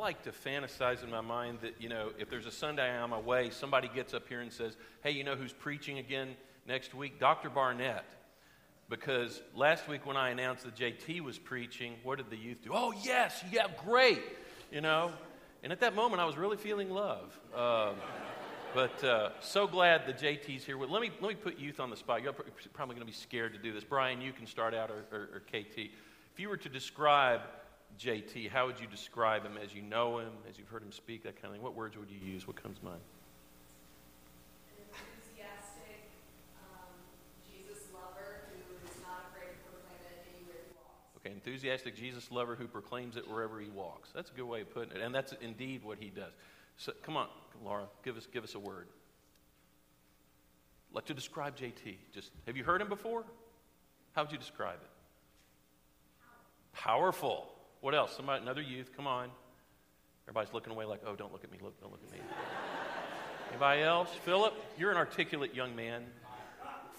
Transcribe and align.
like 0.00 0.22
to 0.22 0.32
fantasize 0.32 1.04
in 1.04 1.10
my 1.10 1.20
mind 1.20 1.58
that, 1.60 1.74
you 1.78 1.88
know, 1.88 2.10
if 2.18 2.30
there's 2.30 2.46
a 2.46 2.50
Sunday 2.50 2.96
on 2.96 3.10
my 3.10 3.18
way, 3.18 3.50
somebody 3.50 3.88
gets 3.94 4.14
up 4.14 4.26
here 4.26 4.40
and 4.40 4.50
says, 4.50 4.76
hey, 5.04 5.10
you 5.10 5.22
know 5.22 5.36
who's 5.36 5.52
preaching 5.52 5.98
again 5.98 6.30
next 6.66 6.94
week? 6.94 7.20
Dr. 7.20 7.50
Barnett. 7.50 8.04
Because 8.88 9.40
last 9.54 9.86
week 9.88 10.06
when 10.06 10.16
I 10.16 10.30
announced 10.30 10.64
that 10.64 10.74
JT 10.74 11.20
was 11.20 11.38
preaching, 11.38 11.94
what 12.02 12.16
did 12.16 12.30
the 12.30 12.36
youth 12.36 12.64
do? 12.64 12.70
Oh, 12.72 12.92
yes, 13.04 13.44
yeah, 13.52 13.66
great, 13.84 14.22
you 14.72 14.80
know. 14.80 15.12
And 15.62 15.70
at 15.70 15.80
that 15.80 15.94
moment, 15.94 16.20
I 16.20 16.24
was 16.24 16.36
really 16.36 16.56
feeling 16.56 16.90
love. 16.90 17.38
Um, 17.54 17.94
but 18.74 19.04
uh, 19.04 19.30
so 19.40 19.66
glad 19.66 20.06
that 20.06 20.18
JT's 20.18 20.64
here. 20.64 20.78
Let 20.78 21.02
me, 21.02 21.10
let 21.20 21.28
me 21.28 21.34
put 21.34 21.58
youth 21.58 21.78
on 21.78 21.90
the 21.90 21.96
spot. 21.96 22.22
You're 22.22 22.32
probably 22.72 22.94
going 22.94 23.06
to 23.06 23.12
be 23.12 23.12
scared 23.12 23.52
to 23.52 23.58
do 23.58 23.72
this. 23.72 23.84
Brian, 23.84 24.22
you 24.22 24.32
can 24.32 24.46
start 24.46 24.74
out, 24.74 24.90
or, 24.90 25.04
or, 25.12 25.28
or 25.34 25.40
KT. 25.40 25.78
If 26.32 26.38
you 26.40 26.48
were 26.48 26.56
to 26.56 26.68
describe 26.68 27.42
JT, 27.98 28.50
how 28.50 28.66
would 28.66 28.80
you 28.80 28.86
describe 28.86 29.44
him 29.44 29.58
as 29.62 29.74
you 29.74 29.82
know 29.82 30.18
him, 30.18 30.32
as 30.48 30.58
you've 30.58 30.68
heard 30.68 30.82
him 30.82 30.92
speak, 30.92 31.22
that 31.24 31.36
kind 31.36 31.46
of 31.46 31.52
thing? 31.52 31.62
What 31.62 31.74
words 31.74 31.96
would 31.96 32.10
you 32.10 32.18
use? 32.18 32.46
What 32.46 32.60
comes 32.60 32.78
to 32.78 32.84
mind? 32.84 33.00
Enthusiastic, 34.78 36.08
um, 36.62 36.88
Jesus 37.50 37.84
lover 37.92 38.40
who 38.48 38.88
is 38.88 38.96
not 39.02 39.30
afraid 39.30 39.52
to 39.52 39.58
proclaim 39.68 40.00
it 40.00 40.24
anywhere 40.34 40.56
he 40.64 40.72
walks. 40.76 41.04
Okay, 41.18 41.32
enthusiastic 41.32 41.96
Jesus 41.96 42.30
lover 42.30 42.54
who 42.54 42.66
proclaims 42.66 43.16
it 43.16 43.28
wherever 43.28 43.60
he 43.60 43.68
walks. 43.68 44.10
That's 44.14 44.30
a 44.30 44.34
good 44.34 44.46
way 44.46 44.62
of 44.62 44.72
putting 44.72 44.96
it, 44.96 45.02
and 45.02 45.14
that's 45.14 45.34
indeed 45.42 45.84
what 45.84 45.98
he 45.98 46.08
does. 46.08 46.32
So, 46.78 46.92
come 47.02 47.16
on, 47.16 47.28
Laura, 47.62 47.84
give 48.02 48.16
us 48.16 48.26
give 48.32 48.44
us 48.44 48.54
a 48.54 48.58
word. 48.58 48.88
Like 50.92 51.04
to 51.06 51.14
describe 51.14 51.56
JT. 51.56 51.96
Just 52.14 52.30
have 52.46 52.56
you 52.56 52.64
heard 52.64 52.80
him 52.80 52.88
before? 52.88 53.24
How 54.12 54.22
would 54.22 54.32
you 54.32 54.38
describe 54.38 54.78
it? 54.80 54.90
Powerful. 56.72 57.46
What 57.80 57.94
else? 57.94 58.14
Somebody, 58.14 58.42
another 58.42 58.60
youth. 58.60 58.90
Come 58.94 59.06
on. 59.06 59.30
Everybody's 60.26 60.52
looking 60.52 60.72
away 60.72 60.84
like, 60.84 61.00
oh, 61.06 61.14
don't 61.14 61.32
look 61.32 61.44
at 61.44 61.50
me. 61.50 61.58
Look, 61.62 61.80
don't 61.80 61.90
look 61.90 62.02
at 62.04 62.12
me. 62.12 62.18
Anybody 63.50 63.82
else? 63.82 64.10
Philip, 64.24 64.54
you're 64.78 64.90
an 64.90 64.96
articulate 64.96 65.54
young 65.54 65.74
man. 65.74 66.04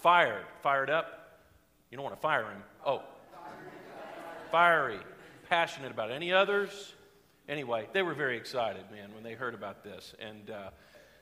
Fired. 0.00 0.44
Fired 0.62 0.90
up. 0.90 1.38
You 1.90 1.96
don't 1.96 2.04
want 2.04 2.16
to 2.16 2.20
fire 2.20 2.42
him. 2.42 2.62
Oh. 2.84 3.02
Fiery. 4.50 4.98
Passionate 5.48 5.92
about 5.92 6.10
it. 6.10 6.14
Any 6.14 6.32
others? 6.32 6.94
Anyway, 7.48 7.88
they 7.92 8.02
were 8.02 8.14
very 8.14 8.36
excited, 8.36 8.82
man, 8.90 9.14
when 9.14 9.22
they 9.22 9.34
heard 9.34 9.54
about 9.54 9.84
this. 9.84 10.14
And 10.18 10.50
uh, 10.50 10.70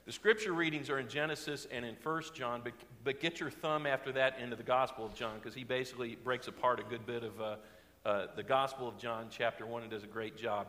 the 0.06 0.12
scripture 0.12 0.52
readings 0.52 0.88
are 0.88 0.98
in 0.98 1.08
Genesis 1.08 1.66
and 1.70 1.84
in 1.84 1.96
First 1.96 2.34
John, 2.34 2.62
but, 2.64 2.72
but 3.04 3.20
get 3.20 3.40
your 3.40 3.50
thumb 3.50 3.86
after 3.86 4.10
that 4.12 4.38
into 4.40 4.56
the 4.56 4.62
Gospel 4.62 5.04
of 5.04 5.14
John 5.14 5.36
because 5.36 5.54
he 5.54 5.64
basically 5.64 6.16
breaks 6.16 6.48
apart 6.48 6.80
a 6.80 6.82
good 6.82 7.04
bit 7.04 7.24
of. 7.24 7.40
Uh, 7.40 7.56
uh, 8.04 8.26
the 8.34 8.42
Gospel 8.42 8.88
of 8.88 8.98
John, 8.98 9.26
chapter 9.30 9.66
1, 9.66 9.82
and 9.82 9.90
does 9.90 10.04
a 10.04 10.08
great 10.08 10.36
job. 10.36 10.66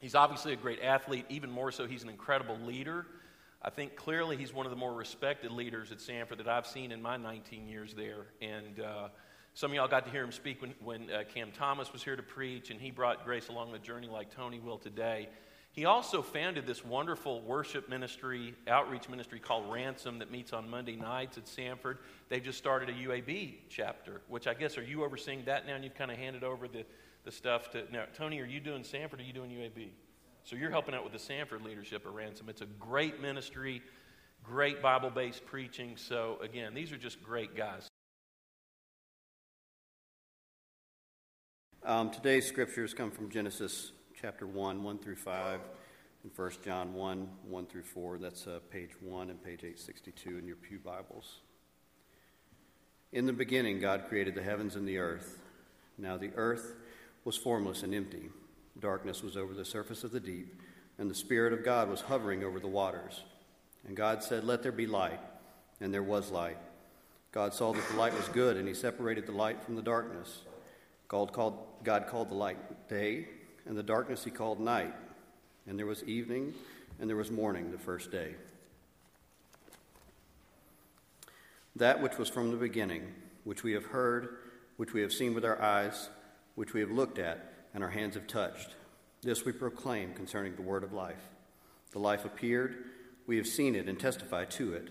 He's 0.00 0.14
obviously 0.14 0.52
a 0.52 0.56
great 0.56 0.80
athlete, 0.82 1.24
even 1.28 1.50
more 1.50 1.70
so, 1.70 1.86
he's 1.86 2.02
an 2.02 2.08
incredible 2.08 2.58
leader. 2.58 3.06
I 3.62 3.70
think 3.70 3.94
clearly 3.94 4.36
he's 4.36 4.52
one 4.52 4.66
of 4.66 4.70
the 4.70 4.76
more 4.76 4.92
respected 4.92 5.52
leaders 5.52 5.92
at 5.92 5.98
Samford 5.98 6.38
that 6.38 6.48
I've 6.48 6.66
seen 6.66 6.90
in 6.90 7.00
my 7.00 7.16
19 7.16 7.68
years 7.68 7.94
there. 7.94 8.26
And 8.40 8.80
uh, 8.80 9.08
some 9.54 9.70
of 9.70 9.76
y'all 9.76 9.86
got 9.86 10.04
to 10.06 10.10
hear 10.10 10.24
him 10.24 10.32
speak 10.32 10.60
when, 10.60 10.74
when 10.82 11.10
uh, 11.10 11.22
Cam 11.32 11.52
Thomas 11.52 11.92
was 11.92 12.02
here 12.02 12.16
to 12.16 12.22
preach, 12.22 12.70
and 12.70 12.80
he 12.80 12.90
brought 12.90 13.24
grace 13.24 13.46
along 13.46 13.70
the 13.70 13.78
journey 13.78 14.08
like 14.08 14.34
Tony 14.34 14.58
will 14.58 14.78
today. 14.78 15.28
He 15.72 15.86
also 15.86 16.20
founded 16.20 16.66
this 16.66 16.84
wonderful 16.84 17.40
worship 17.40 17.88
ministry, 17.88 18.54
outreach 18.68 19.08
ministry 19.08 19.40
called 19.40 19.72
Ransom 19.72 20.18
that 20.18 20.30
meets 20.30 20.52
on 20.52 20.68
Monday 20.68 20.96
nights 20.96 21.38
at 21.38 21.46
Samford. 21.46 21.96
They've 22.28 22.42
just 22.42 22.58
started 22.58 22.90
a 22.90 22.92
UAB 22.92 23.54
chapter, 23.70 24.20
which 24.28 24.46
I 24.46 24.52
guess, 24.52 24.76
are 24.76 24.82
you 24.82 25.02
overseeing 25.02 25.46
that 25.46 25.66
now 25.66 25.74
and 25.74 25.82
you've 25.82 25.94
kind 25.94 26.10
of 26.10 26.18
handed 26.18 26.44
over 26.44 26.68
the, 26.68 26.84
the 27.24 27.32
stuff 27.32 27.70
to. 27.70 27.90
Now, 27.90 28.04
Tony, 28.14 28.38
are 28.40 28.46
you 28.46 28.60
doing 28.60 28.82
Samford 28.82 29.14
or 29.14 29.16
are 29.20 29.22
you 29.22 29.32
doing 29.32 29.50
UAB? 29.50 29.88
So 30.44 30.56
you're 30.56 30.70
helping 30.70 30.94
out 30.94 31.04
with 31.04 31.14
the 31.14 31.32
Samford 31.32 31.64
leadership 31.64 32.04
at 32.04 32.12
Ransom. 32.12 32.50
It's 32.50 32.60
a 32.60 32.66
great 32.66 33.22
ministry, 33.22 33.80
great 34.44 34.82
Bible 34.82 35.08
based 35.08 35.46
preaching. 35.46 35.96
So, 35.96 36.36
again, 36.42 36.74
these 36.74 36.92
are 36.92 36.98
just 36.98 37.22
great 37.22 37.56
guys. 37.56 37.88
Um, 41.82 42.10
today's 42.10 42.46
scriptures 42.46 42.92
come 42.92 43.10
from 43.10 43.30
Genesis 43.30 43.92
chapter 44.22 44.46
1, 44.46 44.84
1 44.84 44.98
through 44.98 45.16
5, 45.16 45.60
and 46.22 46.30
1 46.36 46.50
John 46.64 46.94
1, 46.94 47.28
1 47.48 47.66
through 47.66 47.82
4. 47.82 48.18
That's 48.18 48.46
uh, 48.46 48.60
page 48.70 48.90
1 49.00 49.30
and 49.30 49.42
page 49.42 49.64
862 49.64 50.38
in 50.38 50.46
your 50.46 50.54
Pew 50.54 50.78
Bibles. 50.78 51.40
In 53.10 53.26
the 53.26 53.32
beginning, 53.32 53.80
God 53.80 54.04
created 54.08 54.36
the 54.36 54.42
heavens 54.42 54.76
and 54.76 54.86
the 54.86 54.98
earth. 54.98 55.40
Now 55.98 56.16
the 56.16 56.30
earth 56.36 56.76
was 57.24 57.36
formless 57.36 57.82
and 57.82 57.92
empty. 57.92 58.28
Darkness 58.78 59.24
was 59.24 59.36
over 59.36 59.54
the 59.54 59.64
surface 59.64 60.04
of 60.04 60.12
the 60.12 60.20
deep, 60.20 60.54
and 60.98 61.10
the 61.10 61.16
Spirit 61.16 61.52
of 61.52 61.64
God 61.64 61.90
was 61.90 62.02
hovering 62.02 62.44
over 62.44 62.60
the 62.60 62.68
waters. 62.68 63.24
And 63.88 63.96
God 63.96 64.22
said, 64.22 64.44
Let 64.44 64.62
there 64.62 64.70
be 64.70 64.86
light. 64.86 65.18
And 65.80 65.92
there 65.92 66.04
was 66.04 66.30
light. 66.30 66.58
God 67.32 67.54
saw 67.54 67.72
that 67.72 67.88
the 67.88 67.96
light 67.96 68.14
was 68.14 68.28
good, 68.28 68.56
and 68.56 68.68
he 68.68 68.74
separated 68.74 69.26
the 69.26 69.32
light 69.32 69.64
from 69.64 69.74
the 69.74 69.82
darkness. 69.82 70.42
God 71.08 71.32
called, 71.32 71.58
God 71.82 72.06
called 72.06 72.30
the 72.30 72.34
light 72.34 72.88
day, 72.88 73.26
and 73.66 73.76
the 73.76 73.82
darkness 73.82 74.24
he 74.24 74.30
called 74.30 74.60
night. 74.60 74.94
And 75.66 75.78
there 75.78 75.86
was 75.86 76.02
evening, 76.04 76.54
and 77.00 77.08
there 77.08 77.16
was 77.16 77.30
morning 77.30 77.70
the 77.70 77.78
first 77.78 78.10
day. 78.10 78.34
That 81.76 82.02
which 82.02 82.18
was 82.18 82.28
from 82.28 82.50
the 82.50 82.56
beginning, 82.56 83.12
which 83.44 83.62
we 83.62 83.72
have 83.72 83.86
heard, 83.86 84.36
which 84.76 84.92
we 84.92 85.00
have 85.02 85.12
seen 85.12 85.34
with 85.34 85.44
our 85.44 85.60
eyes, 85.60 86.08
which 86.54 86.74
we 86.74 86.80
have 86.80 86.90
looked 86.90 87.18
at, 87.18 87.52
and 87.74 87.82
our 87.82 87.90
hands 87.90 88.14
have 88.14 88.26
touched, 88.26 88.74
this 89.22 89.44
we 89.44 89.52
proclaim 89.52 90.12
concerning 90.14 90.56
the 90.56 90.62
word 90.62 90.84
of 90.84 90.92
life. 90.92 91.28
The 91.92 91.98
life 91.98 92.24
appeared, 92.24 92.84
we 93.26 93.36
have 93.36 93.46
seen 93.46 93.74
it 93.74 93.88
and 93.88 93.98
testify 93.98 94.44
to 94.46 94.74
it, 94.74 94.88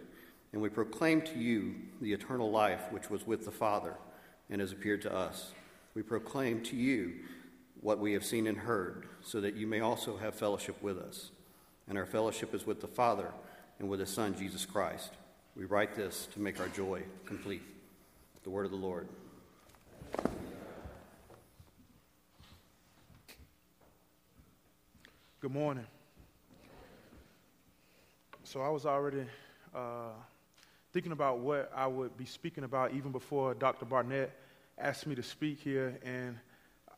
and 0.54 0.62
we 0.62 0.70
proclaim 0.70 1.22
to 1.22 1.38
you 1.38 1.76
the 2.00 2.14
eternal 2.14 2.50
life 2.50 2.92
which 2.92 3.10
was 3.10 3.28
with 3.28 3.46
the 3.46 3.52
Father 3.52 3.96
and 4.50 4.62
has 4.62 4.72
appeared 4.72 5.02
to 5.04 5.14
us. 5.14 5.52
We 5.94 6.02
proclaim 6.02 6.64
to 6.64 6.76
you 6.76 7.14
what 7.82 8.00
we 8.00 8.14
have 8.14 8.24
seen 8.24 8.48
and 8.48 8.58
heard, 8.58 9.08
so 9.22 9.42
that 9.42 9.56
you 9.56 9.68
may 9.68 9.80
also 9.80 10.18
have 10.18 10.36
fellowship 10.36 10.82
with 10.82 10.98
us. 10.98 11.32
And 11.88 11.98
our 11.98 12.06
fellowship 12.06 12.54
is 12.54 12.66
with 12.66 12.80
the 12.80 12.88
Father 12.88 13.32
and 13.80 13.90
with 13.90 14.00
His 14.00 14.10
Son, 14.10 14.36
Jesus 14.38 14.66
Christ. 14.66 15.12
We 15.56 15.66
write 15.66 15.96
this 15.96 16.28
to 16.34 16.40
make 16.40 16.60
our 16.60 16.68
joy 16.70 17.04
complete. 17.26 17.64
The 18.44 18.50
word 18.50 18.66
of 18.66 18.72
the 18.72 18.78
Lord. 18.78 19.08
Good 25.42 25.52
morning. 25.52 25.86
So 28.44 28.62
I 28.62 28.70
was 28.70 28.86
already 28.86 29.26
uh, 29.74 30.12
thinking 30.94 31.14
about 31.14 31.40
what 31.40 31.72
I 31.76 31.88
would 31.88 32.16
be 32.18 32.26
speaking 32.26 32.64
about 32.64 32.94
even 32.94 33.12
before 33.12 33.54
Dr. 33.54 33.86
Barnett 33.86 34.32
asked 34.78 35.08
me 35.08 35.16
to 35.16 35.24
speak 35.24 35.60
here, 35.60 35.98
and 36.04 36.38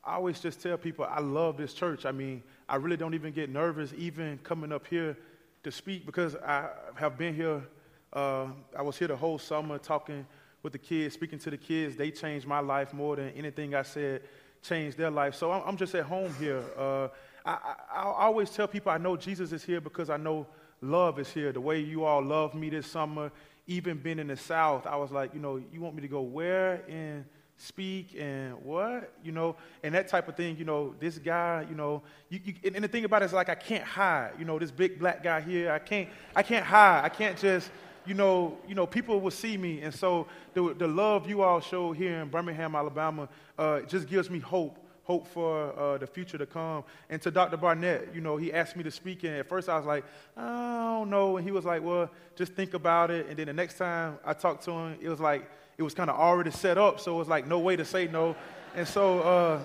I 0.05 0.15
always 0.15 0.39
just 0.39 0.61
tell 0.61 0.77
people 0.77 1.05
I 1.09 1.19
love 1.19 1.57
this 1.57 1.73
church. 1.73 2.05
I 2.05 2.11
mean, 2.11 2.43
I 2.67 2.75
really 2.75 2.97
don't 2.97 3.13
even 3.13 3.33
get 3.33 3.49
nervous 3.49 3.93
even 3.97 4.37
coming 4.39 4.71
up 4.71 4.85
here 4.87 5.17
to 5.63 5.71
speak 5.71 6.05
because 6.05 6.35
I 6.35 6.69
have 6.95 7.17
been 7.17 7.33
here. 7.35 7.63
Uh, 8.11 8.47
I 8.77 8.81
was 8.81 8.97
here 8.97 9.07
the 9.07 9.15
whole 9.15 9.39
summer 9.39 9.77
talking 9.77 10.25
with 10.61 10.73
the 10.73 10.79
kids, 10.79 11.13
speaking 11.13 11.39
to 11.39 11.49
the 11.49 11.57
kids. 11.57 11.95
They 11.95 12.11
changed 12.11 12.45
my 12.45 12.59
life 12.59 12.93
more 12.93 13.15
than 13.15 13.29
anything 13.29 13.75
I 13.75 13.83
said 13.83 14.21
changed 14.63 14.97
their 14.97 15.11
life. 15.11 15.35
So 15.35 15.51
I'm, 15.51 15.61
I'm 15.65 15.77
just 15.77 15.93
at 15.93 16.05
home 16.05 16.33
here. 16.39 16.63
Uh, 16.77 17.09
I, 17.45 17.51
I, 17.51 17.75
I 17.99 18.25
always 18.25 18.49
tell 18.49 18.67
people 18.67 18.91
I 18.91 18.97
know 18.97 19.15
Jesus 19.15 19.51
is 19.51 19.63
here 19.63 19.81
because 19.81 20.09
I 20.09 20.17
know 20.17 20.47
love 20.81 21.19
is 21.19 21.29
here. 21.29 21.51
The 21.51 21.61
way 21.61 21.79
you 21.79 22.05
all 22.05 22.23
loved 22.23 22.55
me 22.55 22.69
this 22.69 22.87
summer, 22.87 23.31
even 23.67 23.97
being 23.97 24.19
in 24.19 24.27
the 24.27 24.37
South, 24.37 24.87
I 24.87 24.95
was 24.95 25.11
like, 25.11 25.33
you 25.33 25.39
know, 25.39 25.61
you 25.71 25.81
want 25.81 25.95
me 25.95 26.01
to 26.01 26.07
go 26.07 26.21
where 26.21 26.83
in 26.87 27.25
speak 27.63 28.15
and 28.19 28.53
what 28.63 29.13
you 29.23 29.31
know 29.31 29.55
and 29.83 29.95
that 29.95 30.07
type 30.07 30.27
of 30.27 30.35
thing 30.35 30.57
you 30.57 30.65
know 30.65 30.93
this 30.99 31.17
guy 31.17 31.65
you 31.69 31.75
know 31.75 32.01
you, 32.29 32.39
you, 32.43 32.53
and 32.75 32.83
the 32.83 32.87
thing 32.89 33.05
about 33.05 33.21
it 33.21 33.25
is 33.25 33.33
like 33.33 33.47
i 33.47 33.55
can't 33.55 33.85
hide 33.85 34.31
you 34.37 34.43
know 34.43 34.59
this 34.59 34.69
big 34.69 34.99
black 34.99 35.23
guy 35.23 35.39
here 35.39 35.71
i 35.71 35.79
can't 35.79 36.09
i 36.35 36.43
can't 36.43 36.65
hide 36.65 37.05
i 37.05 37.09
can't 37.09 37.37
just 37.37 37.71
you 38.05 38.13
know 38.13 38.57
you 38.67 38.75
know 38.75 38.85
people 38.85 39.19
will 39.21 39.31
see 39.31 39.57
me. 39.57 39.81
And 39.81 39.93
so 39.93 40.27
the, 40.53 40.73
the 40.73 40.87
love 40.87 41.27
you 41.27 41.41
all 41.41 41.59
show 41.59 41.91
here 41.91 42.21
in 42.21 42.29
birmingham 42.29 42.75
alabama 42.75 43.29
uh, 43.57 43.81
just 43.81 44.07
gives 44.07 44.29
me 44.29 44.39
hope 44.39 44.79
hope 45.05 45.27
for 45.27 45.77
uh, 45.77 45.97
the 45.97 46.07
future 46.07 46.37
to 46.37 46.45
come. 46.45 46.83
And 47.09 47.21
to 47.21 47.31
dr 47.31 47.55
barnett 47.57 48.13
you 48.13 48.21
know 48.21 48.37
he 48.37 48.53
asked 48.53 48.75
me 48.75 48.83
to 48.83 48.91
speak 48.91 49.23
and 49.23 49.35
at 49.35 49.47
first 49.47 49.69
i 49.69 49.77
was 49.77 49.85
like 49.85 50.05
i 50.35 50.97
don't 50.97 51.09
know. 51.09 51.37
And 51.37 51.45
he 51.45 51.51
was 51.51 51.65
like 51.65 51.83
well 51.83 52.09
just 52.35 52.53
think 52.53 52.73
about 52.73 53.11
it. 53.11 53.27
And 53.27 53.37
then 53.37 53.47
the 53.47 53.53
next 53.53 53.77
time 53.77 54.17
i 54.25 54.33
talked 54.33 54.63
to 54.65 54.71
him 54.71 54.97
it 55.01 55.09
was 55.09 55.19
like 55.19 55.49
it 55.77 55.83
was 55.83 55.93
kind 55.93 56.09
of 56.09 56.17
already 56.19 56.51
set 56.51 56.77
up, 56.77 56.99
so 56.99 57.15
it 57.15 57.17
was 57.17 57.27
like 57.27 57.47
no 57.47 57.59
way 57.59 57.75
to 57.75 57.85
say 57.85 58.07
no. 58.07 58.35
And 58.75 58.87
so, 58.87 59.19
uh, 59.21 59.59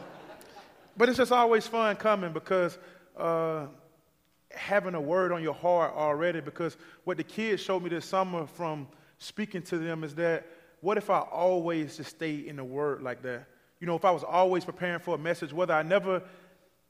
but 0.97 1.09
it's 1.09 1.19
just 1.19 1.33
always 1.33 1.67
fun 1.67 1.97
coming 1.97 2.33
because 2.33 2.79
uh, 3.17 3.67
having 4.51 4.95
a 4.95 5.01
word 5.01 5.33
on 5.33 5.43
your 5.43 5.55
heart 5.55 5.95
already. 5.95 6.41
Because 6.41 6.77
what 7.05 7.17
the 7.17 7.25
kids 7.25 7.63
showed 7.63 7.83
me 7.83 7.91
this 7.91 8.05
summer 8.05 8.47
from 8.47 8.89
speaking 9.19 9.63
to 9.63 9.79
them 9.79 10.05
is 10.05 10.15
that 10.17 10.47
what 10.81 10.97
if 10.97 11.11
I 11.11 11.21
always 11.21 11.97
just 11.97 12.11
stayed 12.11 12.47
in 12.47 12.57
the 12.57 12.65
word 12.65 13.03
like 13.03 13.23
that? 13.23 13.47
You 13.81 13.87
know, 13.87 13.97
if 13.97 14.05
I 14.05 14.11
was 14.11 14.25
always 14.25 14.65
preparing 14.65 15.01
for 15.01 15.15
a 15.15 15.19
message, 15.19 15.53
whether 15.53 15.75
I 15.75 15.83
never 15.83 16.23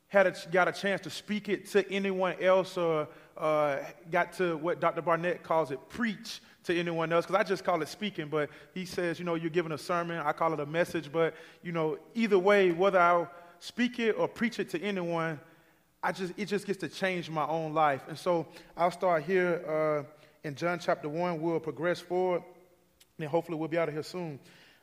had 0.09 0.27
a, 0.27 0.35
got 0.51 0.69
a 0.69 0.73
chance 0.73 1.03
to 1.03 1.11
speak 1.11 1.49
it 1.49 1.67
to 1.71 1.91
anyone 1.93 2.35
else 2.41 2.77
or 2.77 3.09
uh, 3.39 3.79
got 4.11 4.33
to 4.35 4.57
what 4.57 4.81
Dr. 4.81 5.03
Barnett 5.03 5.43
calls 5.43 5.71
it, 5.71 5.79
preach 5.89 6.41
to 6.65 6.79
anyone 6.79 7.13
else, 7.13 7.25
because 7.25 7.41
I 7.41 7.45
just 7.45 7.65
call 7.65 7.81
it 7.83 7.89
speaking, 7.89 8.29
but 8.29 8.51
he 8.75 8.85
says, 8.85 9.19
you 9.19 9.25
know, 9.25 9.37
you're 9.37 9.51
giving 9.51 9.73
a 9.73 9.79
sermon, 9.79 10.19
I 10.19 10.33
call 10.33 10.53
it 10.53 10.61
a 10.61 10.67
message, 10.67 11.11
but, 11.11 11.35
you 11.63 11.73
know, 11.73 11.99
either 12.15 12.39
way, 12.39 12.73
whether 12.73 12.99
I 12.99 13.27
speak 13.61 13.99
it 14.01 14.13
or 14.13 14.29
preach 14.29 14.59
it 14.59 14.69
to 14.71 14.83
anyone, 14.83 15.41
I 16.03 16.13
just, 16.13 16.33
it 16.37 16.47
just 16.47 16.67
gets 16.67 16.81
to 16.81 16.89
change 16.89 17.31
my 17.31 17.47
own 17.47 17.75
life. 17.75 18.03
And 18.09 18.19
so 18.19 18.47
I'll 18.77 18.91
start 18.91 19.25
here 19.25 20.05
uh, 20.07 20.47
in 20.47 20.55
John 20.55 20.79
chapter 20.79 21.09
1. 21.09 21.41
We'll 21.41 21.61
progress 21.61 22.01
forward, 22.01 22.43
and 23.19 23.29
hopefully 23.29 23.57
we'll 23.57 23.69
be 23.69 23.79
out 23.79 23.89
of 23.89 23.95
here 23.95 24.03
soon. 24.03 24.39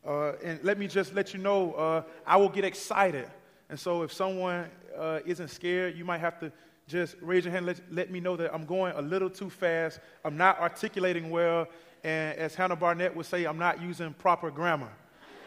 Uh, 0.06 0.34
and 0.44 0.64
let 0.64 0.78
me 0.78 0.88
just 0.88 1.14
let 1.14 1.34
you 1.34 1.40
know, 1.40 1.74
uh, 1.74 2.04
I 2.26 2.38
will 2.38 2.50
get 2.50 2.64
excited. 2.64 3.28
And 3.70 3.80
so 3.80 4.04
if 4.04 4.14
someone 4.14 4.70
uh, 4.98 5.20
isn't 5.26 5.50
scared, 5.50 5.98
you 5.98 6.06
might 6.06 6.20
have 6.20 6.40
to 6.40 6.52
just 6.88 7.16
raise 7.22 7.46
your 7.46 7.52
hand, 7.52 7.66
let, 7.66 7.82
let 7.92 8.12
me 8.12 8.20
know 8.20 8.36
that 8.36 8.54
I'm 8.54 8.66
going 8.66 8.94
a 8.96 9.02
little 9.02 9.30
too 9.30 9.50
fast. 9.50 10.00
I'm 10.24 10.38
not 10.38 10.60
articulating 10.60 11.30
well. 11.30 11.68
And 12.04 12.38
as 12.38 12.54
Hannah 12.54 12.76
Barnett 12.76 13.16
would 13.16 13.26
say, 13.26 13.46
I'm 13.46 13.58
not 13.58 13.82
using 13.82 14.14
proper 14.14 14.52
grammar. 14.52 14.92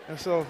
And 0.08 0.19
so 0.19 0.44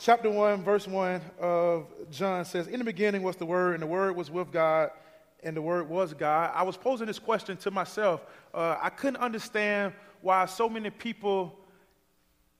chapter 0.00 0.28
1, 0.28 0.64
verse 0.64 0.88
1 0.88 1.20
of 1.40 1.86
John 2.10 2.44
says, 2.44 2.66
In 2.66 2.80
the 2.80 2.84
beginning 2.84 3.22
was 3.22 3.36
the 3.36 3.46
Word, 3.46 3.74
and 3.74 3.82
the 3.82 3.86
Word 3.86 4.16
was 4.16 4.30
with 4.30 4.50
God, 4.50 4.90
and 5.44 5.56
the 5.56 5.62
Word 5.62 5.88
was 5.88 6.12
God. 6.12 6.50
I 6.54 6.64
was 6.64 6.76
posing 6.76 7.06
this 7.06 7.20
question 7.20 7.56
to 7.58 7.70
myself. 7.70 8.22
Uh, 8.52 8.76
I 8.80 8.90
couldn't 8.90 9.18
understand 9.18 9.92
why 10.20 10.46
so 10.46 10.68
many 10.68 10.90
people 10.90 11.56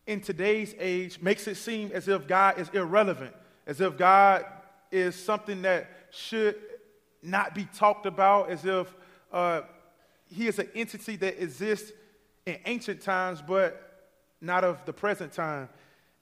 in 0.07 0.21
today's 0.21 0.75
age 0.79 1.21
makes 1.21 1.49
it 1.49 1.57
seem 1.57 1.91
as 1.93 2.07
if 2.07 2.29
God 2.29 2.61
is 2.61 2.69
irrelevant, 2.69 3.35
as 3.67 3.81
if 3.81 3.97
God 3.97 4.45
is 4.91 5.15
something 5.15 5.63
that 5.63 5.89
should 6.11 6.57
not 7.23 7.55
be 7.55 7.67
talked 7.75 8.07
about, 8.07 8.51
as 8.51 8.65
if 8.65 8.95
uh, 9.33 9.63
he 10.31 10.47
is 10.47 10.59
an 10.59 10.69
entity 10.75 11.17
that 11.17 11.43
exists 11.43 11.93
in 12.47 12.59
ancient 12.65 13.01
times, 13.01 13.43
but 13.47 14.11
not 14.41 14.65
of 14.65 14.85
the 14.85 14.93
present 14.93 15.33
time. 15.33 15.69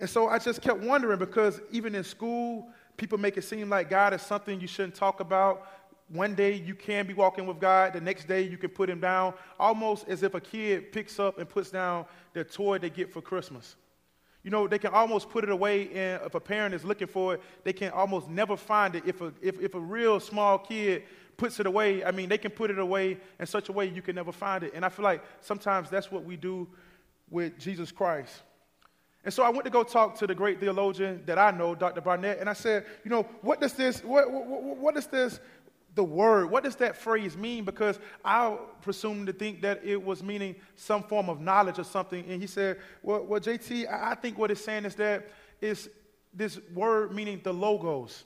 And 0.00 0.08
so 0.08 0.28
I 0.28 0.38
just 0.38 0.60
kept 0.62 0.80
wondering 0.80 1.18
because 1.18 1.60
even 1.70 1.94
in 1.94 2.04
school, 2.04 2.68
people 2.96 3.18
make 3.18 3.36
it 3.36 3.42
seem 3.42 3.68
like 3.68 3.90
God 3.90 4.12
is 4.14 4.22
something 4.22 4.60
you 4.60 4.66
shouldn't 4.66 4.94
talk 4.94 5.20
about. 5.20 5.68
One 6.08 6.34
day 6.34 6.54
you 6.54 6.74
can 6.74 7.06
be 7.06 7.14
walking 7.14 7.46
with 7.46 7.58
God, 7.58 7.94
the 7.94 8.00
next 8.00 8.28
day 8.28 8.42
you 8.42 8.58
can 8.58 8.70
put 8.70 8.90
him 8.90 9.00
down, 9.00 9.34
almost 9.58 10.06
as 10.08 10.22
if 10.22 10.34
a 10.34 10.40
kid 10.40 10.92
picks 10.92 11.18
up 11.18 11.38
and 11.38 11.48
puts 11.48 11.70
down 11.70 12.04
their 12.34 12.44
toy 12.44 12.78
they 12.78 12.90
get 12.90 13.12
for 13.12 13.22
Christmas. 13.22 13.76
You 14.44 14.50
know, 14.50 14.68
they 14.68 14.78
can 14.78 14.92
almost 14.92 15.30
put 15.30 15.42
it 15.42 15.50
away, 15.50 15.88
and 15.88 16.22
if 16.24 16.34
a 16.34 16.40
parent 16.40 16.74
is 16.74 16.84
looking 16.84 17.08
for 17.08 17.34
it, 17.34 17.42
they 17.64 17.72
can 17.72 17.90
almost 17.90 18.28
never 18.28 18.56
find 18.56 18.94
it. 18.94 19.02
If 19.06 19.22
a, 19.22 19.32
if, 19.40 19.58
if 19.58 19.74
a 19.74 19.80
real 19.80 20.20
small 20.20 20.58
kid 20.58 21.04
puts 21.38 21.58
it 21.60 21.66
away, 21.66 22.04
I 22.04 22.10
mean, 22.10 22.28
they 22.28 22.38
can 22.38 22.50
put 22.50 22.70
it 22.70 22.78
away 22.78 23.18
in 23.40 23.46
such 23.46 23.70
a 23.70 23.72
way 23.72 23.86
you 23.86 24.02
can 24.02 24.14
never 24.14 24.32
find 24.32 24.62
it. 24.62 24.72
And 24.74 24.84
I 24.84 24.90
feel 24.90 25.02
like 25.02 25.24
sometimes 25.40 25.88
that's 25.88 26.12
what 26.12 26.24
we 26.24 26.36
do 26.36 26.68
with 27.30 27.58
Jesus 27.58 27.90
Christ. 27.90 28.42
And 29.24 29.32
so 29.32 29.42
I 29.42 29.48
went 29.48 29.64
to 29.64 29.70
go 29.70 29.82
talk 29.82 30.18
to 30.18 30.26
the 30.26 30.34
great 30.34 30.60
theologian 30.60 31.22
that 31.24 31.38
I 31.38 31.50
know, 31.50 31.74
Dr. 31.74 32.02
Barnett, 32.02 32.38
and 32.38 32.48
I 32.48 32.52
said, 32.52 32.84
you 33.04 33.10
know, 33.10 33.22
what 33.40 33.58
does 33.58 33.72
this, 33.72 34.04
what, 34.04 34.30
what, 34.30 34.76
what 34.76 34.94
does 34.94 35.06
this, 35.06 35.40
the 35.94 36.04
word, 36.04 36.50
what 36.50 36.64
does 36.64 36.76
that 36.76 36.96
phrase 36.96 37.36
mean? 37.36 37.64
Because 37.64 37.98
I 38.24 38.56
presumed 38.82 39.28
to 39.28 39.32
think 39.32 39.62
that 39.62 39.84
it 39.84 40.02
was 40.02 40.22
meaning 40.22 40.56
some 40.76 41.02
form 41.02 41.28
of 41.28 41.40
knowledge 41.40 41.78
or 41.78 41.84
something. 41.84 42.24
And 42.28 42.40
he 42.40 42.46
said, 42.46 42.78
well, 43.02 43.24
well 43.24 43.40
JT, 43.40 43.86
I 43.90 44.14
think 44.14 44.36
what 44.36 44.50
it's 44.50 44.64
saying 44.64 44.84
is 44.84 44.94
that 44.96 45.30
it's 45.60 45.88
this 46.32 46.58
word 46.74 47.14
meaning 47.14 47.40
the 47.44 47.52
logos. 47.52 48.24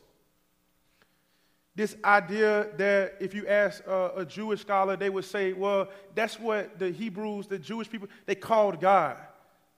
This 1.74 1.94
idea 2.04 2.68
that 2.78 3.14
if 3.20 3.34
you 3.34 3.46
ask 3.46 3.86
a, 3.86 4.12
a 4.16 4.24
Jewish 4.24 4.62
scholar, 4.62 4.96
they 4.96 5.10
would 5.10 5.24
say, 5.24 5.52
well, 5.52 5.88
that's 6.14 6.40
what 6.40 6.78
the 6.78 6.90
Hebrews, 6.90 7.46
the 7.46 7.58
Jewish 7.58 7.88
people, 7.88 8.08
they 8.26 8.34
called 8.34 8.80
God, 8.80 9.16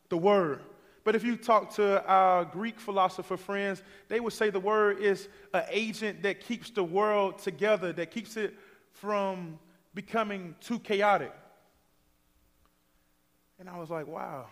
the 0.09 0.17
word. 0.17 0.61
But 1.03 1.17
if 1.17 1.25
you 1.25 1.37
talk 1.37 1.75
to 1.77 2.05
our 2.07 2.45
Greek 2.45 2.79
philosopher 2.79 3.37
friends, 3.37 3.83
they 4.09 4.21
would 4.21 4.33
say 4.33 4.51
the 4.51 4.61
word 4.61 4.99
is 4.99 5.29
an 5.55 5.65
agent 5.71 6.23
that 6.23 6.41
keeps 6.41 6.71
the 6.71 6.85
world 6.85 7.39
together, 7.39 7.93
that 7.95 8.11
keeps 8.11 8.37
it 8.37 8.55
from 8.93 9.59
becoming 9.95 10.55
too 10.61 10.79
chaotic. 10.79 11.33
And 13.59 13.69
I 13.69 13.79
was 13.79 13.91
like, 13.91 14.07
wow. 14.07 14.47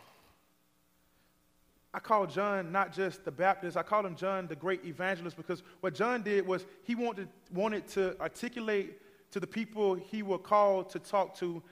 I 1.92 2.00
call 2.00 2.26
John 2.26 2.70
not 2.70 2.92
just 2.92 3.24
the 3.24 3.30
Baptist, 3.30 3.76
I 3.76 3.82
call 3.82 4.04
him 4.04 4.14
John 4.14 4.46
the 4.46 4.56
great 4.56 4.84
evangelist 4.84 5.36
because 5.36 5.62
what 5.80 5.94
John 5.94 6.22
did 6.22 6.46
was 6.46 6.66
he 6.84 6.94
wanted, 6.94 7.28
wanted 7.52 7.86
to 7.88 8.18
articulate 8.20 9.00
to 9.30 9.40
the 9.40 9.46
people 9.46 9.94
he 9.94 10.22
was 10.22 10.40
called 10.42 10.90
to 10.90 10.98
talk 10.98 11.36
to 11.38 11.62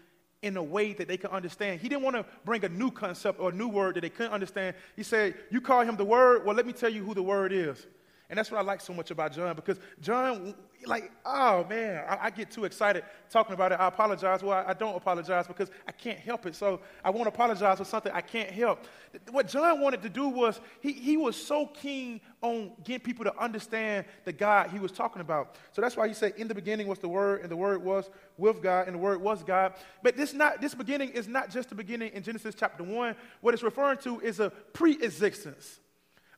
in 0.42 0.56
a 0.56 0.62
way 0.62 0.92
that 0.92 1.08
they 1.08 1.16
could 1.16 1.30
understand. 1.30 1.80
He 1.80 1.88
didn't 1.88 2.02
want 2.02 2.16
to 2.16 2.24
bring 2.44 2.64
a 2.64 2.68
new 2.68 2.90
concept 2.90 3.40
or 3.40 3.50
a 3.50 3.52
new 3.52 3.68
word 3.68 3.96
that 3.96 4.02
they 4.02 4.10
couldn't 4.10 4.32
understand. 4.32 4.76
He 4.94 5.02
said, 5.02 5.34
You 5.50 5.60
call 5.60 5.82
him 5.82 5.96
the 5.96 6.04
word? 6.04 6.44
Well, 6.44 6.54
let 6.54 6.66
me 6.66 6.72
tell 6.72 6.90
you 6.90 7.04
who 7.04 7.14
the 7.14 7.22
word 7.22 7.52
is. 7.52 7.86
And 8.28 8.36
that's 8.36 8.50
what 8.50 8.58
I 8.58 8.64
like 8.64 8.80
so 8.80 8.92
much 8.92 9.12
about 9.12 9.32
John 9.32 9.54
because 9.54 9.78
John, 10.00 10.54
like, 10.84 11.12
oh 11.24 11.64
man, 11.68 12.04
I, 12.08 12.26
I, 12.26 12.30
get 12.30 12.50
too 12.50 12.64
excited 12.64 13.04
talking 13.30 13.54
about 13.54 13.70
it. 13.70 13.78
I 13.78 13.86
apologize. 13.86 14.42
Well, 14.42 14.64
I, 14.66 14.70
I, 14.70 14.74
don't 14.74 14.96
apologize 14.96 15.46
because 15.46 15.70
I 15.86 15.92
can't 15.92 16.18
help 16.18 16.44
it. 16.44 16.56
So 16.56 16.80
I 17.04 17.10
won't 17.10 17.28
apologize 17.28 17.78
for 17.78 17.84
something 17.84 18.10
I 18.12 18.20
can't 18.20 18.50
help. 18.50 18.84
What 19.30 19.46
John 19.46 19.80
wanted 19.80 20.02
to 20.02 20.08
do 20.08 20.28
was 20.28 20.60
he, 20.80 20.92
he 20.92 21.16
was 21.16 21.36
so 21.36 21.66
keen 21.66 22.20
on 22.42 22.72
getting 22.82 23.04
people 23.04 23.24
to 23.24 23.38
understand 23.38 24.06
the 24.24 24.32
God 24.32 24.70
he 24.70 24.80
was 24.80 24.90
talking 24.90 25.20
about. 25.20 25.54
So 25.70 25.80
that's 25.80 25.96
why 25.96 26.08
he 26.08 26.14
said, 26.14 26.34
In 26.36 26.48
the 26.48 26.54
beginning 26.54 26.88
was 26.88 26.98
the 26.98 27.08
Word, 27.08 27.42
and 27.42 27.50
the 27.50 27.56
Word 27.56 27.82
was 27.82 28.10
with 28.36 28.60
God, 28.60 28.86
and 28.86 28.96
the 28.96 29.00
Word 29.00 29.20
was 29.20 29.44
God. 29.44 29.74
But 30.02 30.16
this, 30.16 30.34
not, 30.34 30.60
this 30.60 30.74
beginning 30.74 31.10
is 31.10 31.28
not 31.28 31.50
just 31.50 31.68
the 31.68 31.76
beginning 31.76 32.12
in 32.12 32.24
Genesis 32.24 32.56
chapter 32.58 32.82
1. 32.82 33.14
What 33.40 33.54
it's 33.54 33.62
referring 33.62 33.98
to 33.98 34.18
is 34.20 34.40
a 34.40 34.50
pre 34.50 34.94
existence 35.00 35.78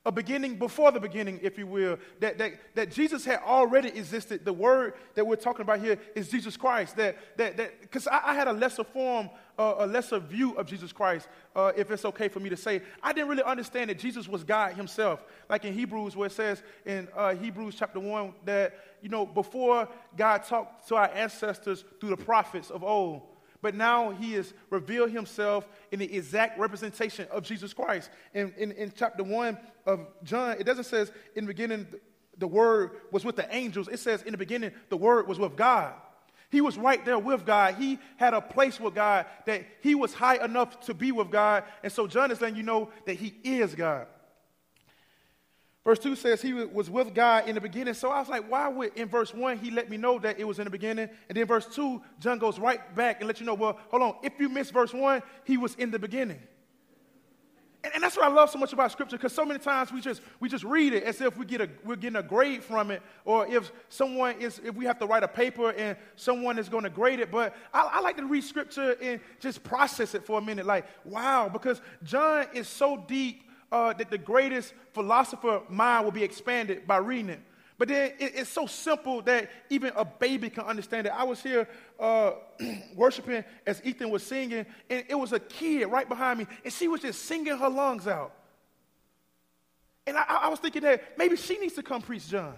a 0.09 0.11
beginning 0.11 0.57
before 0.57 0.91
the 0.91 0.99
beginning, 0.99 1.39
if 1.43 1.59
you 1.59 1.67
will, 1.67 1.99
that, 2.21 2.39
that, 2.39 2.53
that 2.75 2.91
Jesus 2.91 3.27
had 3.27 3.41
already 3.41 3.89
existed. 3.89 4.43
The 4.43 4.53
word 4.55 4.95
that 5.15 5.27
we're 5.27 5.37
talking 5.37 5.61
about 5.61 5.81
here 5.81 5.99
is 6.15 6.31
Jesus 6.31 6.57
Christ. 6.57 6.97
That, 6.97 7.19
that, 7.37 7.59
that, 7.59 7.83
because 7.83 8.09
I, 8.09 8.23
I, 8.25 8.35
had 8.35 8.49
a 8.49 8.53
lesser 8.55 8.85
form, 8.85 9.29
uh, 9.59 9.75
a 9.81 9.87
lesser 9.87 10.19
view 10.19 10.53
of 10.53 10.67
Jesus 10.67 10.93
Christ, 10.93 11.29
uh, 11.55 11.73
if 11.77 11.91
it's 11.91 12.07
okay 12.07 12.29
for 12.29 12.41
me 12.41 12.49
to 12.49 12.57
say. 12.57 12.81
I 13.03 13.13
didn't 13.13 13.29
really 13.29 13.43
understand 13.43 13.91
that 13.91 13.99
Jesus 13.99 14.27
was 14.27 14.45
God 14.45 14.73
himself. 14.73 15.23
Like 15.51 15.67
in 15.67 15.75
Hebrews, 15.75 16.17
where 16.17 16.29
it 16.29 16.33
says 16.33 16.63
in 16.87 17.07
uh, 17.15 17.35
Hebrews 17.35 17.77
chapter 17.79 18.01
1 18.01 18.33
that, 18.47 18.79
you 19.03 19.11
know, 19.11 19.27
before 19.27 19.91
God 20.17 20.43
talked 20.43 20.89
to 20.89 20.97
our 20.97 21.11
ancestors 21.13 21.85
through 22.01 22.11
the 22.11 22.17
prophets 22.17 22.71
of 22.71 22.83
old, 22.83 23.21
but 23.61 23.75
now 23.75 24.11
he 24.11 24.33
has 24.35 24.53
revealed 24.71 25.11
himself 25.11 25.69
in 25.91 25.99
the 25.99 26.17
exact 26.17 26.59
representation 26.59 27.27
of 27.31 27.43
Jesus 27.43 27.73
Christ. 27.73 28.11
In, 28.35 28.53
in, 28.57 28.73
in 28.73 28.93
chapter 28.97 29.25
1 29.25 29.59
of 29.87 30.07
John, 30.23 30.57
it 30.59 30.65
doesn't 30.65 30.85
say 30.85 31.07
in 31.35 31.45
the 31.45 31.49
beginning 31.49 31.87
the 32.37 32.47
word 32.47 32.93
was 33.11 33.25
with 33.25 33.37
the 33.37 33.53
angels. 33.55 33.89
It 33.89 33.99
says 33.99 34.23
in 34.23 34.33
the 34.33 34.39
beginning 34.39 34.73
the 34.89 34.97
word 34.97 35.27
was 35.27 35.39
with 35.39 35.57
God. 35.57 35.95
He 36.51 36.61
was 36.61 36.79
right 36.79 37.05
there 37.05 37.19
with 37.19 37.45
God. 37.45 37.75
He 37.75 37.99
had 38.17 38.33
a 38.33 38.41
place 38.41 38.81
with 38.81 38.95
God 38.95 39.27
that 39.45 39.67
he 39.83 39.95
was 39.95 40.15
high 40.15 40.43
enough 40.43 40.81
to 40.81 40.95
be 40.95 41.13
with 41.13 41.31
God. 41.31 41.65
And 41.83 41.93
so 41.93 42.07
John 42.07 42.31
is 42.31 42.41
letting 42.41 42.57
you 42.57 42.63
know 42.63 42.91
that 43.05 43.15
he 43.15 43.35
is 43.45 43.75
God. 43.75 44.07
Verse 45.89 46.01
2 46.01 46.17
says 46.17 46.43
he 46.43 46.53
was 46.53 46.91
with 46.91 47.15
God 47.15 47.49
in 47.49 47.55
the 47.55 47.63
beginning. 47.63 47.95
So 47.95 48.11
I 48.11 48.21
was 48.21 48.29
like, 48.29 48.47
why 48.51 48.69
would 48.69 48.93
in 48.95 49.09
verse 49.09 49.33
1 49.33 49.57
he 49.57 49.71
let 49.71 49.89
me 49.89 49.97
know 49.97 50.19
that 50.19 50.39
it 50.39 50.45
was 50.45 50.59
in 50.59 50.67
the 50.67 50.71
beginning? 50.71 51.09
And 51.31 51.39
then 51.39 51.47
verse 51.47 51.65
2, 51.75 52.03
John 52.21 52.39
goes 52.39 52.59
right 52.59 52.95
back 52.95 53.21
and 53.21 53.27
let 53.27 53.41
you 53.41 53.47
know, 53.47 53.55
well, 53.55 53.79
hold 53.89 54.03
on, 54.03 54.17
if 54.23 54.35
you 54.39 54.51
miss 54.51 54.71
verse 54.71 54.93
1, 54.93 55.23
he 55.45 55.57
was 55.57 55.75
in 55.77 55.91
the 55.91 55.99
beginning. 55.99 56.41
And, 57.83 57.95
and 57.95 58.03
that's 58.03 58.19
what 58.19 58.27
I 58.27 58.29
love 58.29 58.51
so 58.51 58.59
much 58.59 58.75
about 58.75 58.93
scripture, 58.93 59.17
because 59.17 59.33
so 59.33 59.47
many 59.47 59.61
times 59.61 59.91
we 59.91 60.03
just 60.03 60.21
we 60.41 60.51
just 60.51 60.65
read 60.65 60.93
it 60.93 61.05
as 61.05 61.23
if 61.23 61.39
we 61.39 61.47
get 61.47 61.63
a 61.63 61.71
we're 61.83 61.97
getting 61.97 62.17
a 62.17 62.23
grade 62.23 62.63
from 62.63 62.91
it, 62.91 63.01
or 63.25 63.47
if 63.47 63.73
someone 63.89 64.39
is 64.39 64.61
if 64.63 64.75
we 64.75 64.85
have 64.85 64.99
to 64.99 65.07
write 65.07 65.23
a 65.23 65.29
paper 65.29 65.71
and 65.71 65.97
someone 66.17 66.59
is 66.59 66.69
going 66.69 66.85
to 66.85 66.91
grade 66.91 67.19
it. 67.19 67.31
But 67.31 67.57
I, 67.73 67.89
I 67.95 68.01
like 68.01 68.19
to 68.19 68.27
read 68.27 68.45
scripture 68.45 68.95
and 69.01 69.21
just 69.41 69.65
process 69.65 70.15
it 70.15 70.27
for 70.27 70.39
a 70.39 70.43
minute, 70.43 70.67
like, 70.67 70.85
wow, 71.07 71.49
because 71.49 71.81
John 72.05 72.45
is 72.53 72.69
so 72.69 73.03
deep 73.09 73.45
uh, 73.71 73.93
that 73.93 74.11
the 74.11 74.19
greatest 74.19 74.75
philosopher 74.93 75.63
mind 75.69 76.05
will 76.05 76.13
be 76.13 76.25
expanded 76.25 76.87
by 76.87 76.97
reading 76.97 77.31
it. 77.31 77.41
But 77.79 77.89
then 77.89 78.13
it, 78.19 78.33
it's 78.35 78.51
so 78.51 78.67
simple 78.67 79.23
that 79.23 79.51
even 79.71 79.93
a 79.95 80.05
baby 80.05 80.51
can 80.51 80.65
understand 80.65 81.07
it. 81.07 81.13
I 81.15 81.25
was 81.25 81.43
here 81.43 81.69
uh, 81.99 82.33
worshiping 82.95 83.45
as 83.67 83.81
Ethan 83.85 84.11
was 84.11 84.25
singing, 84.25 84.67
and 84.91 85.05
it 85.09 85.15
was 85.15 85.33
a 85.33 85.41
kid 85.41 85.87
right 85.87 86.09
behind 86.09 86.41
me, 86.41 86.47
and 86.65 86.73
she 86.73 86.89
was 86.89 87.01
just 87.01 87.25
singing 87.25 87.57
her 87.57 87.69
lungs 87.69 88.07
out. 88.07 88.35
And 90.07 90.17
I, 90.17 90.25
I 90.43 90.49
was 90.49 90.59
thinking 90.59 90.83
that 90.83 91.19
maybe 91.19 91.37
she 91.37 91.59
needs 91.59 91.75
to 91.75 91.83
come 91.83 92.03
preach 92.03 92.29
John. 92.29 92.55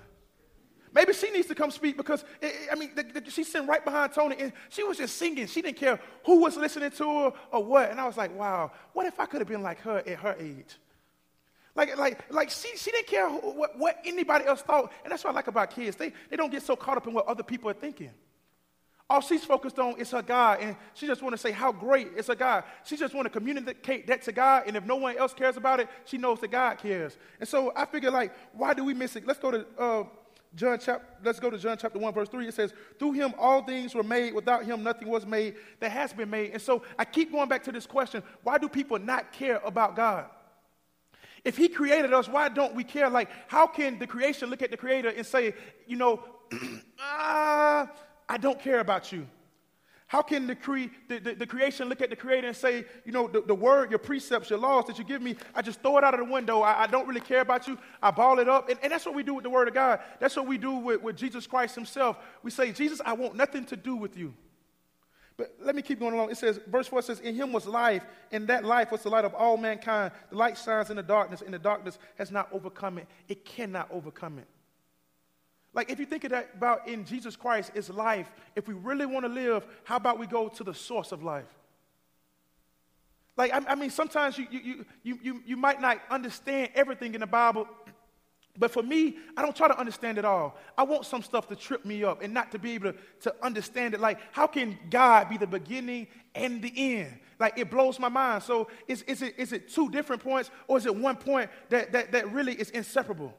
Maybe 0.93 1.13
she 1.13 1.31
needs 1.31 1.47
to 1.49 1.55
come 1.55 1.71
speak 1.71 1.97
because, 1.97 2.25
I 2.43 2.75
mean, 2.75 2.91
the, 2.97 3.21
the, 3.21 3.31
she's 3.31 3.51
sitting 3.51 3.69
right 3.69 3.85
behind 3.85 4.13
Tony 4.13 4.37
and 4.41 4.53
she 4.71 4.83
was 4.83 4.97
just 4.97 5.17
singing. 5.17 5.47
She 5.47 5.63
didn't 5.63 5.77
care 5.77 6.01
who 6.25 6.41
was 6.41 6.57
listening 6.57 6.91
to 6.91 7.05
her 7.05 7.33
or 7.53 7.65
what. 7.65 7.91
And 7.91 8.01
I 8.01 8.07
was 8.07 8.17
like, 8.17 8.37
wow, 8.37 8.73
what 8.93 9.07
if 9.07 9.21
I 9.21 9.27
could 9.27 9.41
have 9.41 9.47
been 9.47 9.63
like 9.63 9.81
her 9.83 9.99
at 9.99 10.19
her 10.19 10.35
age? 10.39 10.77
Like, 11.81 11.97
like, 11.97 12.31
like 12.31 12.51
she, 12.51 12.77
she 12.77 12.91
didn't 12.91 13.07
care 13.07 13.27
what, 13.27 13.79
what 13.79 13.97
anybody 14.05 14.45
else 14.45 14.61
thought. 14.61 14.93
And 15.03 15.11
that's 15.11 15.25
what 15.25 15.31
I 15.31 15.35
like 15.35 15.47
about 15.47 15.71
kids. 15.71 15.97
They, 15.97 16.13
they 16.29 16.37
don't 16.37 16.53
get 16.53 16.63
so 16.63 16.77
caught 16.77 16.99
up 16.99 17.07
in 17.07 17.15
what 17.15 17.27
other 17.27 17.43
people 17.43 17.71
are 17.71 17.75
thinking. 17.75 18.11
All 19.09 19.23
she's 19.23 19.47
focused 19.47 19.79
on 19.79 19.99
is 19.99 20.11
her 20.11 20.21
God, 20.21 20.59
and 20.61 20.77
she 20.93 21.07
just 21.07 21.23
want 21.23 21.33
to 21.33 21.39
say 21.39 21.53
how 21.53 21.73
great 21.73 22.09
it's 22.17 22.29
a 22.29 22.37
God. 22.37 22.65
She 22.85 22.99
just 22.99 23.15
want 23.15 23.25
to 23.25 23.31
communicate 23.31 24.07
that 24.09 24.21
to 24.23 24.33
God, 24.33 24.65
and 24.67 24.77
if 24.77 24.85
no 24.85 24.97
one 24.97 25.17
else 25.17 25.33
cares 25.33 25.57
about 25.57 25.81
it, 25.81 25.89
she 26.05 26.19
knows 26.19 26.39
that 26.41 26.51
God 26.51 26.77
cares. 26.77 27.17
And 27.41 27.49
so 27.49 27.73
I 27.75 27.87
figure, 27.87 28.11
like, 28.11 28.33
why 28.53 28.75
do 28.75 28.85
we 28.85 28.93
miss 28.93 29.17
it? 29.17 29.27
Let's 29.27 29.41
go 29.41 29.51
to 29.51 29.67
uh, 29.79 30.05
John 30.55 30.79
chapter. 30.81 31.07
Let's 31.25 31.41
go 31.41 31.49
to 31.49 31.59
John 31.59 31.79
chapter 31.81 31.99
one, 31.99 32.13
verse 32.13 32.29
three. 32.29 32.47
It 32.47 32.55
says, 32.55 32.75
"Through 32.99 33.13
him 33.13 33.33
all 33.39 33.63
things 33.63 33.95
were 33.95 34.05
made; 34.05 34.35
without 34.35 34.65
him 34.65 34.83
nothing 34.83 35.09
was 35.09 35.25
made 35.25 35.57
that 35.81 35.91
has 35.91 36.13
been 36.13 36.29
made." 36.29 36.53
And 36.53 36.63
so 36.63 36.83
I 36.99 37.05
keep 37.05 37.33
going 37.33 37.49
back 37.49 37.65
to 37.65 37.73
this 37.73 37.87
question: 37.87 38.23
Why 38.43 38.59
do 38.59 38.69
people 38.69 38.99
not 38.99 39.33
care 39.33 39.61
about 39.65 39.97
God? 39.97 40.27
If 41.45 41.57
he 41.57 41.69
created 41.69 42.13
us, 42.13 42.29
why 42.29 42.49
don't 42.49 42.75
we 42.75 42.85
care? 42.85 43.09
Like, 43.09 43.31
how 43.49 43.67
can 43.67 43.99
the 43.99 44.07
creation 44.07 44.51
look 44.51 44.63
at 44.63 44.71
the 44.71 44.77
creator 44.77 45.09
and 45.09 45.27
say, 45.27 45.55
you 45.87 45.97
know, 45.97 46.23
ah, 47.01 47.91
I 48.29 48.37
don't 48.37 48.61
care 48.61 48.81
about 48.81 49.13
you? 49.13 49.27
How 50.11 50.23
can 50.23 50.49
the, 50.49 50.57
cre- 50.57 50.91
the, 51.07 51.21
the, 51.21 51.35
the, 51.35 51.47
creation 51.47 51.89
look 51.89 52.01
at 52.01 52.11
the 52.11 52.17
creator 52.17 52.49
and 52.49 52.57
say, 52.57 52.85
you 53.05 53.13
know, 53.13 53.29
the, 53.29 53.43
the, 53.43 53.55
word, 53.55 53.91
your 53.91 54.01
precepts, 54.01 54.51
your 54.51 54.59
laws 54.59 54.87
that 54.87 54.99
you 54.99 55.05
give 55.05 55.23
me, 55.23 55.37
I 55.55 55.63
just 55.63 55.81
throw 55.83 55.99
it 55.99 56.05
out 56.05 56.15
of 56.15 56.27
the 56.27 56.33
window. 56.33 56.63
I, 56.63 56.83
I 56.83 56.87
don't 56.89 57.07
really 57.07 57.21
care 57.21 57.43
about 57.43 57.69
you. 57.69 57.79
I 58.03 58.11
ball 58.11 58.41
it 58.41 58.49
up. 58.49 58.69
And, 58.69 58.77
and, 58.83 58.91
that's 58.91 59.07
what 59.07 59.15
we 59.15 59.23
do 59.23 59.35
with 59.35 59.45
the 59.45 59.51
word 59.51 59.69
of 59.69 59.75
God. 59.75 60.01
That's 60.19 60.35
what 60.35 60.49
we 60.49 60.59
do 60.59 60.73
with, 60.73 61.01
with 61.01 61.17
Jesus 61.17 61.47
Christ 61.47 61.77
himself. 61.77 62.19
We 62.43 62.51
say, 62.51 62.73
Jesus, 62.73 63.01
I 63.05 63.13
want 63.13 63.37
nothing 63.37 63.65
to 63.67 63.77
do 63.77 63.95
with 63.95 64.17
you. 64.17 64.35
But 65.41 65.55
let 65.59 65.75
me 65.75 65.81
keep 65.81 65.99
going 65.99 66.13
along. 66.13 66.31
It 66.31 66.37
says, 66.37 66.61
verse 66.67 66.87
4 66.87 67.01
says, 67.01 67.21
In 67.21 67.35
him 67.35 67.51
was 67.51 67.65
life, 67.67 68.05
and 68.31 68.47
that 68.49 68.63
life 68.63 68.93
was 68.93 69.03
the 69.03 69.09
light 69.09 69.25
of 69.25 69.35
all 69.35 69.57
mankind. 69.57 70.13
The 70.29 70.37
light 70.37 70.59
shines 70.59 70.91
in 70.91 70.97
the 70.97 71.03
darkness, 71.03 71.41
and 71.41 71.55
the 71.55 71.59
darkness 71.59 71.99
has 72.19 72.31
not 72.31 72.51
overcome 72.53 72.99
it. 72.99 73.07
It 73.27 73.47
cannot 73.47 73.89
overcome 73.91 74.39
it. 74.39 74.47
Like, 75.73 75.91
if 75.91 75.99
you 75.99 76.05
think 76.05 76.29
that 76.29 76.51
about 76.55 76.87
in 76.87 77.07
Jesus 77.07 77.37
Christ 77.37 77.73
is 77.75 77.89
life, 77.89 78.31
if 78.55 78.69
we 78.69 78.75
really 78.75 79.07
want 79.07 79.25
to 79.25 79.31
live, 79.33 79.65
how 79.85 79.97
about 79.97 80.19
we 80.19 80.27
go 80.27 80.49
to 80.49 80.63
the 80.63 80.75
source 80.75 81.11
of 81.11 81.23
life? 81.23 81.49
Like, 83.39 83.55
I, 83.55 83.63
I 83.67 83.75
mean, 83.77 83.89
sometimes 83.89 84.37
you, 84.37 84.47
you, 84.51 84.85
you, 85.03 85.19
you, 85.23 85.43
you 85.47 85.57
might 85.57 85.81
not 85.81 86.03
understand 86.11 86.69
everything 86.75 87.15
in 87.15 87.21
the 87.21 87.27
Bible, 87.27 87.67
but 88.61 88.71
for 88.71 88.83
me, 88.83 89.17
I 89.37 89.43
don't 89.43 89.57
try 89.57 89.69
to 89.69 89.79
understand 89.79 90.19
it 90.19 90.25
all. 90.27 90.57
I 90.77 90.83
want 90.83 91.07
some 91.07 91.23
stuff 91.23 91.49
to 91.49 91.57
trip 91.57 91.87
me 91.87 92.05
up 92.05 92.23
and 92.23 92.35
not 92.35 92.53
to 92.53 92.59
be 92.59 92.73
able 92.73 92.93
to, 92.93 92.99
to 93.23 93.35
understand 93.43 93.95
it. 93.95 94.01
Like, 94.01 94.21
how 94.33 94.47
can 94.47 94.79
God 94.91 95.31
be 95.31 95.39
the 95.39 95.47
beginning 95.47 96.07
and 96.35 96.61
the 96.61 96.73
end? 96.77 97.19
Like, 97.39 97.59
it 97.59 97.71
blows 97.71 97.99
my 97.99 98.11
mind. 98.11 98.43
So, 98.43 98.69
is, 98.87 99.01
is, 99.03 99.23
it, 99.23 99.35
is 99.39 99.55
it 99.55 99.71
two 99.71 99.91
different 99.91 100.23
points 100.23 100.51
or 100.69 100.77
is 100.77 100.85
it 100.85 100.95
one 100.95 101.17
point 101.17 101.49
that, 101.71 101.91
that, 101.93 102.13
that 102.13 102.31
really 102.33 102.53
is 102.53 102.69
inseparable? 102.71 103.35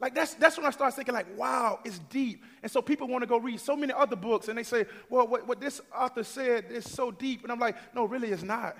Like 0.00 0.14
that's 0.14 0.34
that's 0.34 0.56
when 0.56 0.64
I 0.64 0.70
start 0.70 0.94
thinking 0.94 1.12
like, 1.12 1.26
wow, 1.36 1.80
it's 1.84 1.98
deep. 1.98 2.44
And 2.62 2.70
so 2.70 2.80
people 2.80 3.08
want 3.08 3.22
to 3.22 3.26
go 3.26 3.36
read 3.36 3.58
so 3.58 3.74
many 3.74 3.92
other 3.92 4.14
books, 4.14 4.46
and 4.46 4.56
they 4.56 4.62
say, 4.62 4.86
well, 5.10 5.26
what, 5.26 5.48
what 5.48 5.60
this 5.60 5.80
author 5.92 6.22
said 6.22 6.66
is 6.70 6.88
so 6.88 7.10
deep, 7.10 7.42
and 7.42 7.50
I'm 7.50 7.58
like, 7.58 7.74
no, 7.96 8.04
really, 8.04 8.28
it's 8.28 8.44
not. 8.44 8.76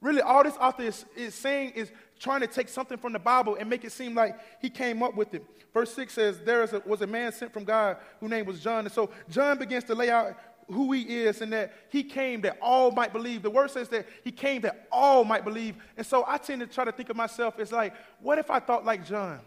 Really, 0.00 0.22
all 0.22 0.44
this 0.44 0.56
author 0.56 0.84
is, 0.84 1.04
is 1.16 1.34
saying 1.34 1.70
is 1.70 1.90
trying 2.20 2.40
to 2.40 2.46
take 2.46 2.68
something 2.68 2.98
from 2.98 3.12
the 3.12 3.18
Bible 3.18 3.56
and 3.58 3.68
make 3.68 3.84
it 3.84 3.92
seem 3.92 4.14
like 4.14 4.38
he 4.60 4.70
came 4.70 5.02
up 5.02 5.14
with 5.16 5.34
it. 5.34 5.44
Verse 5.74 5.92
6 5.94 6.12
says, 6.12 6.40
There 6.44 6.62
a, 6.62 6.82
was 6.86 7.02
a 7.02 7.06
man 7.06 7.32
sent 7.32 7.52
from 7.52 7.64
God 7.64 7.96
whose 8.20 8.30
name 8.30 8.46
was 8.46 8.60
John. 8.60 8.84
And 8.84 8.92
so 8.92 9.10
John 9.28 9.58
begins 9.58 9.84
to 9.84 9.94
lay 9.94 10.10
out 10.10 10.36
who 10.70 10.92
he 10.92 11.02
is 11.02 11.40
and 11.40 11.52
that 11.52 11.72
he 11.88 12.02
came 12.02 12.42
that 12.42 12.58
all 12.60 12.90
might 12.90 13.12
believe. 13.12 13.42
The 13.42 13.50
word 13.50 13.70
says 13.70 13.88
that 13.88 14.06
he 14.22 14.30
came 14.30 14.62
that 14.62 14.86
all 14.92 15.24
might 15.24 15.44
believe. 15.44 15.76
And 15.96 16.06
so 16.06 16.24
I 16.26 16.38
tend 16.38 16.60
to 16.60 16.66
try 16.66 16.84
to 16.84 16.92
think 16.92 17.10
of 17.10 17.16
myself 17.16 17.58
as 17.58 17.72
like, 17.72 17.94
what 18.20 18.38
if 18.38 18.50
I 18.50 18.60
thought 18.60 18.84
like 18.84 19.06
John? 19.06 19.40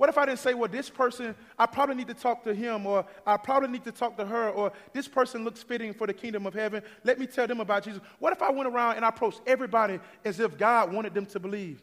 What 0.00 0.08
if 0.08 0.16
I 0.16 0.24
didn't 0.24 0.38
say, 0.38 0.54
well, 0.54 0.66
this 0.66 0.88
person, 0.88 1.34
I 1.58 1.66
probably 1.66 1.94
need 1.94 2.08
to 2.08 2.14
talk 2.14 2.42
to 2.44 2.54
him, 2.54 2.86
or 2.86 3.04
I 3.26 3.36
probably 3.36 3.68
need 3.68 3.84
to 3.84 3.92
talk 3.92 4.16
to 4.16 4.24
her, 4.24 4.48
or 4.48 4.72
this 4.94 5.06
person 5.06 5.44
looks 5.44 5.62
fitting 5.62 5.92
for 5.92 6.06
the 6.06 6.14
kingdom 6.14 6.46
of 6.46 6.54
heaven. 6.54 6.82
Let 7.04 7.18
me 7.18 7.26
tell 7.26 7.46
them 7.46 7.60
about 7.60 7.84
Jesus. 7.84 8.00
What 8.18 8.32
if 8.32 8.40
I 8.40 8.50
went 8.50 8.66
around 8.66 8.96
and 8.96 9.04
I 9.04 9.10
approached 9.10 9.42
everybody 9.46 10.00
as 10.24 10.40
if 10.40 10.56
God 10.56 10.90
wanted 10.90 11.12
them 11.12 11.26
to 11.26 11.38
believe? 11.38 11.82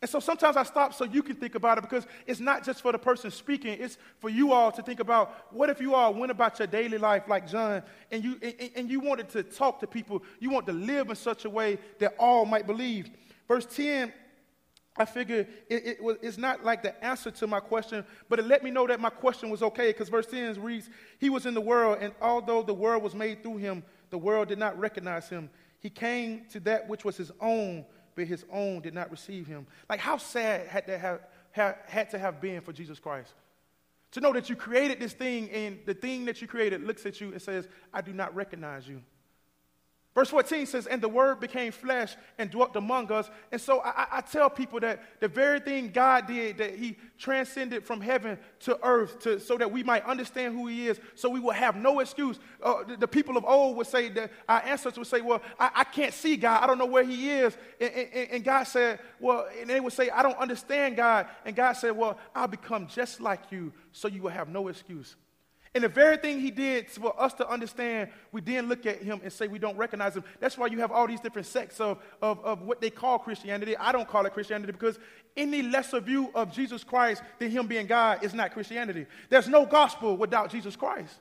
And 0.00 0.10
so 0.10 0.18
sometimes 0.18 0.56
I 0.56 0.62
stop 0.62 0.94
so 0.94 1.04
you 1.04 1.22
can 1.22 1.36
think 1.36 1.54
about 1.54 1.76
it 1.76 1.82
because 1.82 2.06
it's 2.26 2.40
not 2.40 2.64
just 2.64 2.80
for 2.80 2.92
the 2.92 2.98
person 2.98 3.30
speaking, 3.30 3.76
it's 3.78 3.98
for 4.20 4.30
you 4.30 4.50
all 4.54 4.72
to 4.72 4.82
think 4.82 5.00
about 5.00 5.48
what 5.50 5.68
if 5.68 5.78
you 5.78 5.94
all 5.94 6.14
went 6.14 6.30
about 6.30 6.58
your 6.58 6.68
daily 6.68 6.96
life 6.96 7.24
like 7.28 7.46
John 7.46 7.82
and 8.10 8.24
you, 8.24 8.38
and, 8.40 8.70
and 8.76 8.90
you 8.90 8.98
wanted 8.98 9.28
to 9.30 9.42
talk 9.42 9.78
to 9.80 9.86
people, 9.86 10.22
you 10.40 10.48
want 10.48 10.64
to 10.68 10.72
live 10.72 11.10
in 11.10 11.16
such 11.16 11.44
a 11.44 11.50
way 11.50 11.78
that 11.98 12.14
all 12.18 12.46
might 12.46 12.66
believe. 12.66 13.10
Verse 13.48 13.66
10, 13.66 14.12
I 14.98 15.04
figure 15.04 15.46
it, 15.68 15.86
it 15.86 16.02
was, 16.02 16.16
it's 16.22 16.38
not 16.38 16.64
like 16.64 16.82
the 16.82 17.04
answer 17.04 17.30
to 17.30 17.46
my 17.46 17.60
question, 17.60 18.04
but 18.28 18.38
it 18.38 18.46
let 18.46 18.62
me 18.62 18.70
know 18.70 18.86
that 18.86 19.00
my 19.00 19.10
question 19.10 19.50
was 19.50 19.62
okay 19.62 19.88
because 19.88 20.08
verse 20.08 20.26
10 20.26 20.62
reads, 20.62 20.88
He 21.18 21.30
was 21.30 21.46
in 21.46 21.54
the 21.54 21.60
world, 21.60 21.98
and 22.00 22.14
although 22.20 22.62
the 22.62 22.74
world 22.74 23.02
was 23.02 23.14
made 23.14 23.42
through 23.42 23.58
him, 23.58 23.82
the 24.10 24.18
world 24.18 24.48
did 24.48 24.58
not 24.58 24.78
recognize 24.78 25.28
him. 25.28 25.50
He 25.80 25.90
came 25.90 26.46
to 26.50 26.60
that 26.60 26.88
which 26.88 27.04
was 27.04 27.16
his 27.16 27.30
own, 27.40 27.84
but 28.14 28.26
his 28.26 28.44
own 28.50 28.80
did 28.80 28.94
not 28.94 29.10
receive 29.10 29.46
him. 29.46 29.66
Like, 29.88 30.00
how 30.00 30.16
sad 30.16 30.66
had, 30.68 30.86
that 30.86 31.00
have, 31.00 31.20
had, 31.50 31.76
had 31.86 32.10
to 32.10 32.18
have 32.18 32.40
been 32.40 32.62
for 32.62 32.72
Jesus 32.72 32.98
Christ? 32.98 33.34
To 34.12 34.20
know 34.20 34.32
that 34.32 34.48
you 34.48 34.56
created 34.56 34.98
this 34.98 35.12
thing, 35.12 35.50
and 35.50 35.78
the 35.84 35.92
thing 35.92 36.24
that 36.24 36.40
you 36.40 36.48
created 36.48 36.82
looks 36.82 37.04
at 37.04 37.20
you 37.20 37.32
and 37.32 37.42
says, 37.42 37.68
I 37.92 38.00
do 38.00 38.12
not 38.12 38.34
recognize 38.34 38.88
you. 38.88 39.02
Verse 40.16 40.30
14 40.30 40.64
says, 40.64 40.86
And 40.86 41.02
the 41.02 41.10
word 41.10 41.40
became 41.40 41.70
flesh 41.70 42.16
and 42.38 42.50
dwelt 42.50 42.74
among 42.74 43.12
us. 43.12 43.28
And 43.52 43.60
so 43.60 43.82
I, 43.84 44.06
I, 44.12 44.20
tell 44.22 44.48
people 44.48 44.80
that 44.80 45.20
the 45.20 45.28
very 45.28 45.60
thing 45.60 45.90
God 45.90 46.26
did, 46.26 46.56
that 46.56 46.74
He 46.74 46.96
transcended 47.18 47.84
from 47.84 48.00
heaven 48.00 48.38
to 48.60 48.82
earth 48.82 49.18
to, 49.20 49.38
so 49.38 49.58
that 49.58 49.70
we 49.70 49.82
might 49.82 50.06
understand 50.06 50.54
who 50.54 50.68
He 50.68 50.88
is, 50.88 50.98
so 51.16 51.28
we 51.28 51.38
will 51.38 51.52
have 51.52 51.76
no 51.76 52.00
excuse. 52.00 52.38
Uh, 52.62 52.82
the, 52.84 52.96
the, 52.96 53.06
people 53.06 53.36
of 53.36 53.44
old 53.44 53.76
would 53.76 53.88
say 53.88 54.08
that 54.08 54.32
our 54.48 54.62
ancestors 54.62 54.96
would 54.96 55.06
say, 55.06 55.20
Well, 55.20 55.42
I, 55.60 55.70
I 55.74 55.84
can't 55.84 56.14
see 56.14 56.38
God. 56.38 56.64
I 56.64 56.66
don't 56.66 56.78
know 56.78 56.86
where 56.86 57.04
He 57.04 57.32
is. 57.32 57.54
And, 57.78 57.92
and, 57.92 58.30
and 58.30 58.44
God 58.44 58.64
said, 58.64 59.00
Well, 59.20 59.46
and 59.60 59.68
they 59.68 59.80
would 59.80 59.92
say, 59.92 60.08
I 60.08 60.22
don't 60.22 60.38
understand 60.38 60.96
God. 60.96 61.26
And 61.44 61.54
God 61.54 61.74
said, 61.74 61.90
Well, 61.94 62.18
I'll 62.34 62.48
become 62.48 62.86
just 62.86 63.20
like 63.20 63.52
you, 63.52 63.70
so 63.92 64.08
you 64.08 64.22
will 64.22 64.30
have 64.30 64.48
no 64.48 64.68
excuse. 64.68 65.14
And 65.76 65.84
the 65.84 65.88
very 65.88 66.16
thing 66.16 66.40
he 66.40 66.50
did 66.50 66.88
for 66.88 67.12
us 67.20 67.34
to 67.34 67.46
understand, 67.46 68.08
we 68.32 68.40
then 68.40 68.66
look 68.66 68.86
at 68.86 69.02
him 69.02 69.20
and 69.22 69.30
say 69.30 69.46
we 69.46 69.58
don't 69.58 69.76
recognize 69.76 70.16
him. 70.16 70.24
That's 70.40 70.56
why 70.56 70.68
you 70.68 70.78
have 70.78 70.90
all 70.90 71.06
these 71.06 71.20
different 71.20 71.46
sects 71.46 71.82
of, 71.82 71.98
of, 72.22 72.42
of 72.46 72.62
what 72.62 72.80
they 72.80 72.88
call 72.88 73.18
Christianity. 73.18 73.76
I 73.76 73.92
don't 73.92 74.08
call 74.08 74.24
it 74.24 74.32
Christianity 74.32 74.72
because 74.72 74.98
any 75.36 75.60
lesser 75.60 76.00
view 76.00 76.30
of 76.34 76.50
Jesus 76.50 76.82
Christ 76.82 77.22
than 77.38 77.50
him 77.50 77.66
being 77.66 77.86
God 77.86 78.24
is 78.24 78.32
not 78.32 78.54
Christianity. 78.54 79.04
There's 79.28 79.48
no 79.48 79.66
gospel 79.66 80.16
without 80.16 80.50
Jesus 80.50 80.76
Christ. 80.76 81.12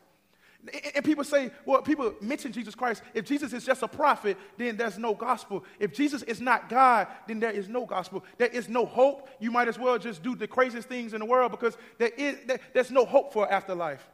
And 0.96 1.04
people 1.04 1.26
say, 1.26 1.52
well, 1.66 1.82
people 1.82 2.14
mention 2.22 2.54
Jesus 2.54 2.76
Christ. 2.76 3.02
If 3.14 3.26
Jesus 3.26 3.52
is 3.52 3.66
just 3.66 3.84
a 3.84 3.90
prophet, 3.90 4.38
then 4.56 4.78
there's 4.78 4.98
no 4.98 5.14
gospel. 5.14 5.66
If 5.82 5.94
Jesus 5.94 6.24
is 6.24 6.40
not 6.40 6.70
God, 6.70 7.08
then 7.28 7.42
there 7.42 7.52
is 7.52 7.68
no 7.68 7.86
gospel. 7.86 8.24
There 8.38 8.48
is 8.48 8.70
no 8.70 8.86
hope. 8.86 9.28
You 9.42 9.52
might 9.52 9.68
as 9.68 9.78
well 9.78 10.00
just 10.00 10.24
do 10.24 10.34
the 10.34 10.48
craziest 10.48 10.88
things 10.88 11.14
in 11.14 11.20
the 11.20 11.26
world 11.26 11.52
because 11.52 11.78
there 11.98 12.12
is, 12.18 12.38
there's 12.74 12.90
no 12.90 13.04
hope 13.04 13.34
for 13.34 13.52
afterlife. 13.52 14.10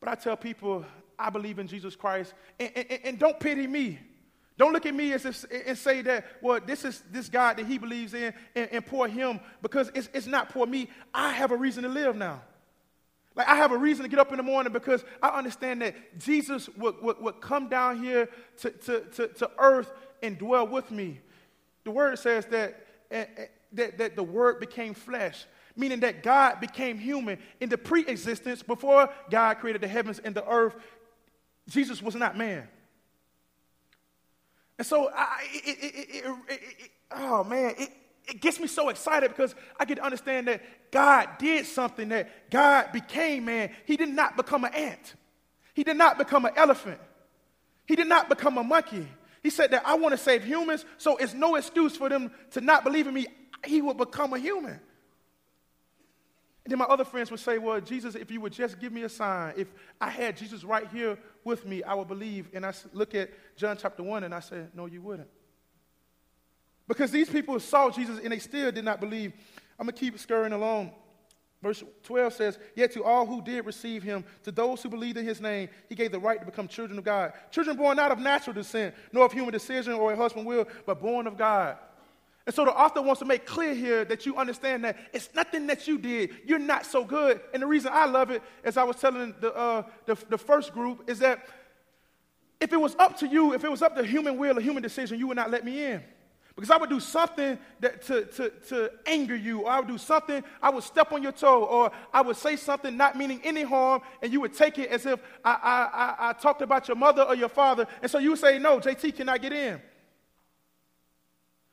But 0.00 0.08
I 0.08 0.14
tell 0.14 0.36
people, 0.36 0.84
I 1.18 1.30
believe 1.30 1.58
in 1.58 1.66
Jesus 1.66 1.94
Christ. 1.94 2.34
And, 2.58 2.70
and, 2.74 3.00
and 3.04 3.18
don't 3.18 3.38
pity 3.38 3.66
me. 3.66 3.98
Don't 4.56 4.72
look 4.72 4.84
at 4.84 4.94
me 4.94 5.12
as 5.12 5.24
if, 5.24 5.44
and 5.66 5.76
say 5.76 6.02
that, 6.02 6.26
well, 6.42 6.60
this 6.64 6.84
is 6.84 7.02
this 7.10 7.28
God 7.28 7.56
that 7.56 7.66
he 7.66 7.78
believes 7.78 8.12
in 8.12 8.34
and, 8.54 8.68
and 8.70 8.84
poor 8.84 9.08
him 9.08 9.40
because 9.62 9.90
it's, 9.94 10.10
it's 10.12 10.26
not 10.26 10.50
poor 10.50 10.66
me. 10.66 10.88
I 11.14 11.32
have 11.32 11.50
a 11.50 11.56
reason 11.56 11.82
to 11.84 11.88
live 11.88 12.16
now. 12.16 12.42
Like, 13.34 13.48
I 13.48 13.54
have 13.56 13.72
a 13.72 13.78
reason 13.78 14.02
to 14.02 14.08
get 14.08 14.18
up 14.18 14.32
in 14.32 14.36
the 14.36 14.42
morning 14.42 14.72
because 14.72 15.04
I 15.22 15.28
understand 15.28 15.80
that 15.82 16.18
Jesus 16.18 16.68
would, 16.76 17.00
would, 17.00 17.20
would 17.20 17.40
come 17.40 17.68
down 17.68 18.02
here 18.02 18.28
to, 18.58 18.70
to, 18.70 19.00
to, 19.00 19.28
to 19.28 19.50
earth 19.58 19.92
and 20.22 20.36
dwell 20.36 20.66
with 20.66 20.90
me. 20.90 21.20
The 21.84 21.90
word 21.90 22.18
says 22.18 22.44
that, 22.46 22.86
eh, 23.10 23.24
eh, 23.36 23.44
that, 23.72 23.98
that 23.98 24.16
the 24.16 24.22
word 24.22 24.60
became 24.60 24.92
flesh 24.92 25.46
meaning 25.80 26.00
that 26.00 26.22
God 26.22 26.60
became 26.60 26.98
human 26.98 27.38
in 27.60 27.68
the 27.68 27.78
pre 27.78 28.06
existence 28.06 28.62
before 28.62 29.08
God 29.30 29.54
created 29.54 29.80
the 29.80 29.88
heavens 29.88 30.18
and 30.18 30.34
the 30.34 30.46
earth. 30.46 30.74
Jesus 31.68 32.02
was 32.02 32.14
not 32.14 32.36
man. 32.36 32.68
And 34.78 34.86
so, 34.86 35.10
I, 35.14 35.44
it, 35.52 35.78
it, 35.80 36.24
it, 36.24 36.90
oh 37.10 37.44
man, 37.44 37.74
it 37.76 38.40
gets 38.40 38.60
me 38.60 38.66
so 38.66 38.88
excited 38.88 39.28
because 39.28 39.54
I 39.78 39.84
get 39.84 39.96
to 39.96 40.04
understand 40.04 40.48
that 40.48 40.62
God 40.90 41.28
did 41.38 41.66
something, 41.66 42.08
that 42.10 42.50
God 42.50 42.92
became 42.92 43.46
man. 43.46 43.70
He 43.84 43.96
did 43.96 44.08
not 44.08 44.36
become 44.36 44.64
an 44.64 44.74
ant, 44.74 45.14
He 45.74 45.84
did 45.84 45.96
not 45.96 46.18
become 46.18 46.44
an 46.44 46.52
elephant, 46.56 47.00
He 47.86 47.96
did 47.96 48.06
not 48.06 48.28
become 48.28 48.58
a 48.58 48.64
monkey. 48.64 49.06
He 49.42 49.48
said 49.48 49.70
that 49.70 49.86
I 49.86 49.94
want 49.94 50.12
to 50.12 50.18
save 50.18 50.44
humans, 50.44 50.84
so 50.98 51.16
it's 51.16 51.32
no 51.32 51.54
excuse 51.56 51.96
for 51.96 52.10
them 52.10 52.30
to 52.50 52.60
not 52.60 52.84
believe 52.84 53.06
in 53.06 53.14
me. 53.14 53.26
He 53.64 53.80
will 53.80 53.94
become 53.94 54.34
a 54.34 54.38
human. 54.38 54.80
Then 56.70 56.78
my 56.78 56.84
other 56.84 57.04
friends 57.04 57.32
would 57.32 57.40
say, 57.40 57.58
Well, 57.58 57.80
Jesus, 57.80 58.14
if 58.14 58.30
you 58.30 58.40
would 58.40 58.52
just 58.52 58.78
give 58.78 58.92
me 58.92 59.02
a 59.02 59.08
sign, 59.08 59.54
if 59.56 59.66
I 60.00 60.08
had 60.08 60.36
Jesus 60.36 60.62
right 60.62 60.86
here 60.86 61.18
with 61.42 61.66
me, 61.66 61.82
I 61.82 61.94
would 61.94 62.06
believe. 62.06 62.48
And 62.54 62.64
I 62.64 62.72
look 62.92 63.12
at 63.16 63.30
John 63.56 63.76
chapter 63.76 64.04
1 64.04 64.22
and 64.22 64.32
I 64.32 64.38
said, 64.38 64.70
No, 64.72 64.86
you 64.86 65.02
wouldn't. 65.02 65.28
Because 66.86 67.10
these 67.10 67.28
people 67.28 67.58
saw 67.58 67.90
Jesus 67.90 68.20
and 68.22 68.32
they 68.32 68.38
still 68.38 68.70
did 68.70 68.84
not 68.84 69.00
believe. 69.00 69.32
I'm 69.80 69.86
going 69.86 69.96
to 69.96 70.00
keep 70.00 70.16
scurrying 70.20 70.52
along. 70.52 70.92
Verse 71.60 71.82
12 72.04 72.32
says, 72.34 72.58
Yet 72.76 72.92
to 72.92 73.02
all 73.02 73.26
who 73.26 73.42
did 73.42 73.66
receive 73.66 74.04
him, 74.04 74.24
to 74.44 74.52
those 74.52 74.80
who 74.80 74.90
believed 74.90 75.16
in 75.16 75.24
his 75.24 75.40
name, 75.40 75.70
he 75.88 75.96
gave 75.96 76.12
the 76.12 76.20
right 76.20 76.38
to 76.38 76.46
become 76.46 76.68
children 76.68 77.00
of 77.00 77.04
God. 77.04 77.32
Children 77.50 77.78
born 77.78 77.96
not 77.96 78.12
of 78.12 78.20
natural 78.20 78.54
descent, 78.54 78.94
nor 79.10 79.24
of 79.24 79.32
human 79.32 79.50
decision 79.50 79.94
or 79.94 80.12
a 80.12 80.16
husband 80.16 80.46
will, 80.46 80.68
but 80.86 81.00
born 81.00 81.26
of 81.26 81.36
God. 81.36 81.78
And 82.50 82.54
so 82.56 82.64
the 82.64 82.72
author 82.72 83.00
wants 83.00 83.20
to 83.20 83.26
make 83.26 83.46
clear 83.46 83.72
here 83.74 84.04
that 84.06 84.26
you 84.26 84.36
understand 84.36 84.82
that 84.82 84.96
it's 85.12 85.32
nothing 85.36 85.68
that 85.68 85.86
you 85.86 85.98
did. 85.98 86.30
You're 86.44 86.58
not 86.58 86.84
so 86.84 87.04
good. 87.04 87.40
And 87.54 87.62
the 87.62 87.66
reason 87.68 87.92
I 87.94 88.06
love 88.06 88.32
it, 88.32 88.42
as 88.64 88.76
I 88.76 88.82
was 88.82 88.96
telling 88.96 89.36
the, 89.40 89.54
uh, 89.54 89.84
the, 90.06 90.18
the 90.28 90.36
first 90.36 90.72
group, 90.72 91.08
is 91.08 91.20
that 91.20 91.46
if 92.60 92.72
it 92.72 92.76
was 92.76 92.96
up 92.96 93.16
to 93.18 93.28
you, 93.28 93.54
if 93.54 93.62
it 93.62 93.70
was 93.70 93.82
up 93.82 93.94
to 93.94 94.04
human 94.04 94.36
will 94.36 94.58
or 94.58 94.60
human 94.60 94.82
decision, 94.82 95.16
you 95.16 95.28
would 95.28 95.36
not 95.36 95.52
let 95.52 95.64
me 95.64 95.92
in. 95.92 96.02
Because 96.56 96.72
I 96.72 96.76
would 96.76 96.90
do 96.90 96.98
something 96.98 97.56
that 97.78 98.02
to, 98.06 98.24
to, 98.24 98.50
to 98.70 98.90
anger 99.06 99.36
you, 99.36 99.60
or 99.60 99.70
I 99.70 99.78
would 99.78 99.86
do 99.88 99.96
something, 99.96 100.42
I 100.60 100.70
would 100.70 100.82
step 100.82 101.12
on 101.12 101.22
your 101.22 101.30
toe, 101.30 101.62
or 101.62 101.92
I 102.12 102.20
would 102.20 102.36
say 102.36 102.56
something 102.56 102.96
not 102.96 103.16
meaning 103.16 103.40
any 103.44 103.62
harm, 103.62 104.02
and 104.22 104.32
you 104.32 104.40
would 104.40 104.54
take 104.54 104.76
it 104.76 104.90
as 104.90 105.06
if 105.06 105.20
I, 105.44 105.52
I, 105.52 106.26
I, 106.26 106.30
I 106.30 106.32
talked 106.32 106.62
about 106.62 106.88
your 106.88 106.96
mother 106.96 107.22
or 107.22 107.36
your 107.36 107.48
father. 107.48 107.86
And 108.02 108.10
so 108.10 108.18
you 108.18 108.30
would 108.30 108.40
say, 108.40 108.58
No, 108.58 108.80
JT 108.80 109.14
cannot 109.14 109.40
get 109.40 109.52
in. 109.52 109.80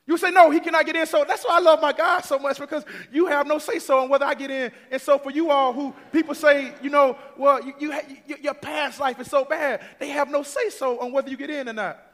You 0.07 0.17
say, 0.17 0.31
no, 0.31 0.49
he 0.49 0.61
cannot 0.61 0.85
get 0.85 0.95
in. 0.95 1.05
So 1.05 1.25
that's 1.27 1.43
why 1.43 1.57
I 1.57 1.59
love 1.59 1.81
my 1.81 1.91
God 1.91 2.21
so 2.21 2.39
much 2.39 2.57
because 2.57 2.85
you 3.11 3.25
have 3.25 3.45
no 3.45 3.59
say 3.59 3.77
so 3.77 3.99
on 3.99 4.09
whether 4.09 4.25
I 4.25 4.33
get 4.35 4.49
in. 4.49 4.71
And 4.89 5.01
so 5.01 5.19
for 5.19 5.31
you 5.31 5.51
all 5.51 5.73
who 5.73 5.93
people 6.13 6.33
say, 6.33 6.73
you 6.81 6.89
know, 6.89 7.17
well, 7.37 7.61
you, 7.61 7.73
you, 8.25 8.35
your 8.41 8.53
past 8.53 9.01
life 9.01 9.19
is 9.19 9.29
so 9.29 9.43
bad, 9.43 9.81
they 9.99 10.07
have 10.09 10.29
no 10.29 10.43
say 10.43 10.69
so 10.69 10.97
on 10.99 11.11
whether 11.11 11.29
you 11.29 11.35
get 11.35 11.49
in 11.49 11.67
or 11.67 11.73
not. 11.73 12.06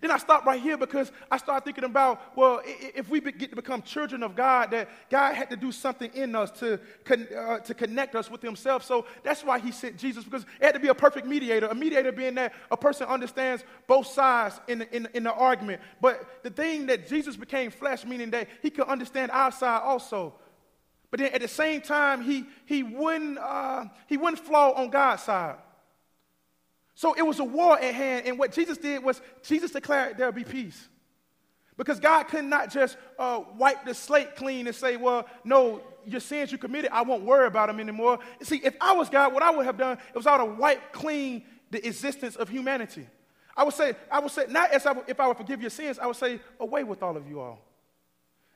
Then 0.00 0.10
I 0.10 0.16
stop 0.16 0.46
right 0.46 0.60
here 0.60 0.78
because 0.78 1.12
I 1.30 1.36
start 1.36 1.64
thinking 1.64 1.84
about, 1.84 2.36
well, 2.36 2.62
if 2.64 3.08
we 3.10 3.20
get 3.20 3.50
to 3.50 3.56
become 3.56 3.82
children 3.82 4.22
of 4.22 4.34
God, 4.34 4.70
that 4.70 4.88
God 5.10 5.34
had 5.34 5.50
to 5.50 5.56
do 5.56 5.70
something 5.70 6.10
in 6.14 6.34
us 6.34 6.50
to, 6.52 6.80
uh, 7.10 7.58
to 7.58 7.74
connect 7.74 8.14
us 8.14 8.30
with 8.30 8.40
Himself. 8.40 8.82
So 8.84 9.04
that's 9.22 9.44
why 9.44 9.58
He 9.58 9.72
sent 9.72 9.98
Jesus, 9.98 10.24
because 10.24 10.42
it 10.42 10.64
had 10.64 10.74
to 10.74 10.80
be 10.80 10.88
a 10.88 10.94
perfect 10.94 11.26
mediator. 11.26 11.66
A 11.66 11.74
mediator 11.74 12.12
being 12.12 12.34
that 12.36 12.54
a 12.70 12.76
person 12.76 13.06
understands 13.08 13.62
both 13.86 14.06
sides 14.06 14.58
in, 14.68 14.82
in, 14.92 15.06
in 15.12 15.24
the 15.24 15.32
argument. 15.32 15.82
But 16.00 16.42
the 16.42 16.50
thing 16.50 16.86
that 16.86 17.06
Jesus 17.06 17.36
became 17.36 17.70
flesh, 17.70 18.04
meaning 18.06 18.30
that 18.30 18.48
He 18.62 18.70
could 18.70 18.86
understand 18.86 19.30
our 19.32 19.52
side 19.52 19.82
also. 19.82 20.34
But 21.10 21.20
then 21.20 21.32
at 21.32 21.42
the 21.42 21.48
same 21.48 21.82
time, 21.82 22.22
He, 22.22 22.46
he, 22.64 22.82
wouldn't, 22.82 23.36
uh, 23.36 23.84
he 24.06 24.16
wouldn't 24.16 24.38
flaw 24.38 24.72
on 24.72 24.88
God's 24.88 25.24
side. 25.24 25.56
So 27.00 27.14
it 27.14 27.22
was 27.22 27.38
a 27.38 27.44
war 27.44 27.78
at 27.78 27.94
hand, 27.94 28.26
and 28.26 28.38
what 28.38 28.52
Jesus 28.52 28.76
did 28.76 29.02
was 29.02 29.22
Jesus 29.42 29.70
declared 29.70 30.18
there'll 30.18 30.34
be 30.34 30.44
peace. 30.44 30.86
Because 31.78 31.98
God 31.98 32.24
could 32.24 32.44
not 32.44 32.70
just 32.70 32.98
uh, 33.18 33.40
wipe 33.56 33.86
the 33.86 33.94
slate 33.94 34.36
clean 34.36 34.66
and 34.66 34.76
say, 34.76 34.98
well, 34.98 35.26
no, 35.42 35.80
your 36.04 36.20
sins 36.20 36.52
you 36.52 36.58
committed, 36.58 36.90
I 36.92 37.00
won't 37.00 37.24
worry 37.24 37.46
about 37.46 37.68
them 37.68 37.80
anymore. 37.80 38.18
See, 38.42 38.60
if 38.62 38.76
I 38.82 38.92
was 38.92 39.08
God, 39.08 39.32
what 39.32 39.42
I 39.42 39.50
would 39.50 39.64
have 39.64 39.78
done 39.78 39.96
was 40.14 40.26
I 40.26 40.36
would 40.36 40.46
have 40.46 40.58
wiped 40.58 40.92
clean 40.92 41.44
the 41.70 41.86
existence 41.86 42.36
of 42.36 42.50
humanity. 42.50 43.06
I 43.56 43.64
would 43.64 43.72
say, 43.72 43.94
I 44.12 44.20
would 44.20 44.30
say, 44.30 44.44
not 44.50 44.70
as 44.70 44.84
I 44.84 44.92
would, 44.92 45.08
if 45.08 45.18
I 45.18 45.26
would 45.26 45.38
forgive 45.38 45.62
your 45.62 45.70
sins, 45.70 45.98
I 45.98 46.06
would 46.06 46.16
say, 46.16 46.38
away 46.58 46.84
with 46.84 47.02
all 47.02 47.16
of 47.16 47.26
you 47.26 47.40
all. 47.40 47.60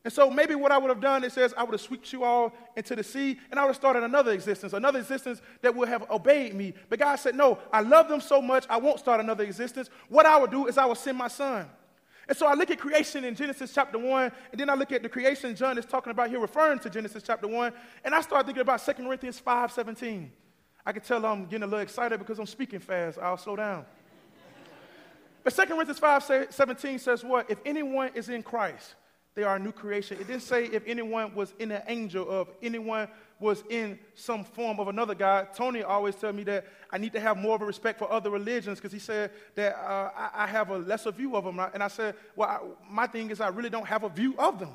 And 0.05 0.13
so 0.13 0.31
maybe 0.31 0.55
what 0.55 0.71
I 0.71 0.77
would 0.77 0.91
have 0.91 1.01
done, 1.01 1.25
it 1.25 1.33
says, 1.33 1.55
I 1.57 1.65
would 1.65 1.73
have 1.73 1.81
swept 1.81 2.13
you 2.13 2.25
all 2.25 2.53
into 2.77 2.95
the 2.95 3.03
sea, 3.03 3.41
and 3.51 3.59
I 3.59 3.63
would 3.63 3.71
have 3.71 3.77
started 3.77 4.03
another 4.03 4.33
existence, 4.33 4.75
another 4.75 4.99
existence 4.99 5.41
that 5.63 5.75
would 5.75 5.89
have 5.89 6.09
obeyed 6.11 6.55
me. 6.55 6.75
But 6.91 6.99
God 6.99 7.17
said, 7.17 7.35
No, 7.35 7.59
I 7.73 7.81
love 7.81 8.09
them 8.09 8.21
so 8.21 8.43
much, 8.43 8.67
I 8.69 8.77
won't 8.77 8.99
start 9.01 9.21
another 9.21 9.45
existence. 9.45 9.89
What 10.11 10.27
I 10.27 10.37
would 10.37 10.51
do 10.51 10.67
is 10.67 10.77
I 10.77 10.85
will 10.85 10.95
send 10.95 11.17
my 11.17 11.29
son. 11.29 11.67
And 12.29 12.37
so 12.37 12.47
I 12.47 12.55
look 12.55 12.71
at 12.71 12.79
creation 12.79 13.25
in 13.25 13.35
Genesis 13.35 13.73
chapter 13.75 13.99
1, 13.99 14.33
and 14.53 14.61
then 14.61 14.69
I 14.69 14.75
look 14.75 14.93
at 14.93 15.03
the 15.03 15.09
creation 15.09 15.57
John 15.57 15.79
is 15.79 15.87
talking 15.87 16.11
about 16.11 16.29
here, 16.29 16.41
referring 16.41 16.79
to 16.81 16.91
Genesis 16.91 17.23
chapter 17.23 17.49
1, 17.49 17.73
and 18.05 18.14
I 18.14 18.21
start 18.21 18.45
thinking 18.45 18.62
about 18.62 18.85
2 18.85 18.93
Corinthians 18.93 19.38
5 19.38 19.73
17. 19.73 20.31
I 20.85 20.93
can 20.93 21.03
tell 21.03 21.25
I'm 21.25 21.47
getting 21.47 21.62
a 21.62 21.67
little 21.67 21.81
excited 21.81 22.19
because 22.19 22.38
I'm 22.38 22.47
speaking 22.47 22.81
fast. 22.81 23.19
I'll 23.19 23.38
slow 23.38 23.57
down. 23.57 23.87
But 25.43 25.55
2 25.55 25.67
Corinthians 25.67 25.99
5 25.99 26.47
17 26.51 26.99
says 26.99 27.25
what? 27.25 27.51
If 27.51 27.59
anyone 27.64 28.11
is 28.14 28.29
in 28.29 28.43
Christ, 28.43 28.95
they 29.35 29.42
are 29.42 29.57
a 29.57 29.59
new 29.59 29.73
creation. 29.73 30.18
It 30.20 30.27
didn't 30.29 30.42
say 30.42 30.66
if 30.66 30.83
anyone 30.87 31.35
was 31.35 31.55
in 31.59 31.73
an 31.73 31.83
angel 31.88 32.25
or 32.25 32.42
if 32.42 32.49
anyone 32.62 33.09
was 33.40 33.64
in 33.68 33.99
some 34.14 34.44
form 34.44 34.79
of 34.79 34.88
another 34.88 35.14
God. 35.14 35.49
Tony 35.55 35.83
always 35.83 36.14
tell 36.14 36.33
me 36.33 36.44
that 36.44 36.66
I 36.90 36.99
need 36.99 37.12
to 37.14 37.20
have 37.20 37.37
more 37.37 37.57
of 37.57 37.62
a 37.62 37.66
respect 37.66 37.99
for 37.99 38.11
other 38.11 38.31
religions 38.31 38.79
because 38.79 38.92
he 38.92 38.99
said 38.99 39.33
that 39.57 39.75
uh, 39.77 40.11
I, 40.16 40.44
I, 40.44 40.47
have 40.47 40.70
a 40.70 40.79
lesser 40.79 41.11
view 41.11 41.37
of 41.37 41.44
them. 41.44 41.59
And 41.59 41.83
I 41.83 41.88
said, 41.88 42.14
well, 42.37 42.49
I, 42.49 42.61
my 42.88 43.07
thing 43.07 43.31
is 43.31 43.40
I 43.40 43.49
really 43.49 43.70
don't 43.70 43.87
have 43.87 44.05
a 44.05 44.09
view 44.09 44.35
of 44.38 44.61
them. 44.61 44.75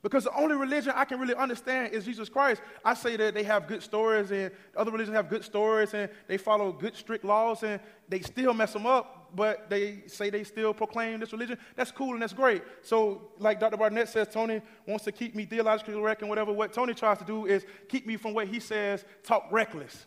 Because 0.00 0.24
the 0.24 0.34
only 0.36 0.54
religion 0.54 0.92
I 0.94 1.04
can 1.04 1.18
really 1.18 1.34
understand 1.34 1.92
is 1.92 2.04
Jesus 2.04 2.28
Christ. 2.28 2.62
I 2.84 2.94
say 2.94 3.16
that 3.16 3.34
they 3.34 3.42
have 3.42 3.66
good 3.66 3.82
stories 3.82 4.30
and 4.30 4.52
other 4.76 4.92
religions 4.92 5.16
have 5.16 5.28
good 5.28 5.44
stories 5.44 5.92
and 5.92 6.08
they 6.28 6.36
follow 6.36 6.72
good, 6.72 6.96
strict 6.96 7.24
laws 7.24 7.64
and 7.64 7.80
they 8.08 8.20
still 8.20 8.54
mess 8.54 8.72
them 8.72 8.86
up, 8.86 9.17
but 9.34 9.68
they 9.70 10.02
say 10.06 10.30
they 10.30 10.44
still 10.44 10.72
proclaim 10.72 11.20
this 11.20 11.32
religion. 11.32 11.58
That's 11.76 11.90
cool 11.90 12.12
and 12.12 12.22
that's 12.22 12.32
great. 12.32 12.62
So, 12.82 13.30
like 13.38 13.60
Dr. 13.60 13.76
Barnett 13.76 14.08
says, 14.08 14.28
Tony 14.28 14.60
wants 14.86 15.04
to 15.04 15.12
keep 15.12 15.34
me 15.34 15.44
theologically 15.44 15.94
correct 15.94 16.22
and 16.22 16.28
whatever. 16.28 16.52
What 16.52 16.72
Tony 16.72 16.94
tries 16.94 17.18
to 17.18 17.24
do 17.24 17.46
is 17.46 17.64
keep 17.88 18.06
me 18.06 18.16
from 18.16 18.34
what 18.34 18.48
he 18.48 18.60
says, 18.60 19.04
talk 19.22 19.48
reckless. 19.50 20.06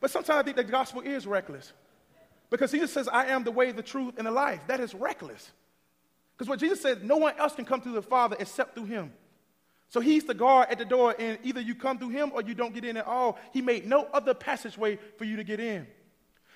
But 0.00 0.10
sometimes 0.10 0.40
I 0.40 0.42
think 0.42 0.56
the 0.56 0.64
gospel 0.64 1.02
is 1.02 1.26
reckless. 1.26 1.72
Because 2.50 2.70
Jesus 2.70 2.92
says, 2.92 3.08
I 3.08 3.26
am 3.26 3.44
the 3.44 3.50
way, 3.50 3.72
the 3.72 3.82
truth, 3.82 4.14
and 4.18 4.26
the 4.26 4.30
life. 4.30 4.60
That 4.66 4.80
is 4.80 4.94
reckless. 4.94 5.50
Because 6.36 6.48
what 6.48 6.58
Jesus 6.58 6.80
said, 6.80 7.04
no 7.04 7.16
one 7.16 7.34
else 7.38 7.54
can 7.54 7.64
come 7.64 7.80
to 7.80 7.90
the 7.90 8.02
Father 8.02 8.36
except 8.38 8.74
through 8.74 8.86
him. 8.86 9.12
So 9.88 10.00
he's 10.00 10.24
the 10.24 10.34
guard 10.34 10.68
at 10.70 10.78
the 10.78 10.84
door, 10.84 11.14
and 11.18 11.38
either 11.42 11.60
you 11.60 11.74
come 11.74 11.98
through 11.98 12.10
him 12.10 12.32
or 12.34 12.42
you 12.42 12.54
don't 12.54 12.74
get 12.74 12.84
in 12.84 12.96
at 12.96 13.06
all. 13.06 13.38
He 13.52 13.60
made 13.60 13.86
no 13.86 14.08
other 14.12 14.32
passageway 14.32 14.98
for 15.18 15.24
you 15.24 15.36
to 15.36 15.44
get 15.44 15.60
in. 15.60 15.86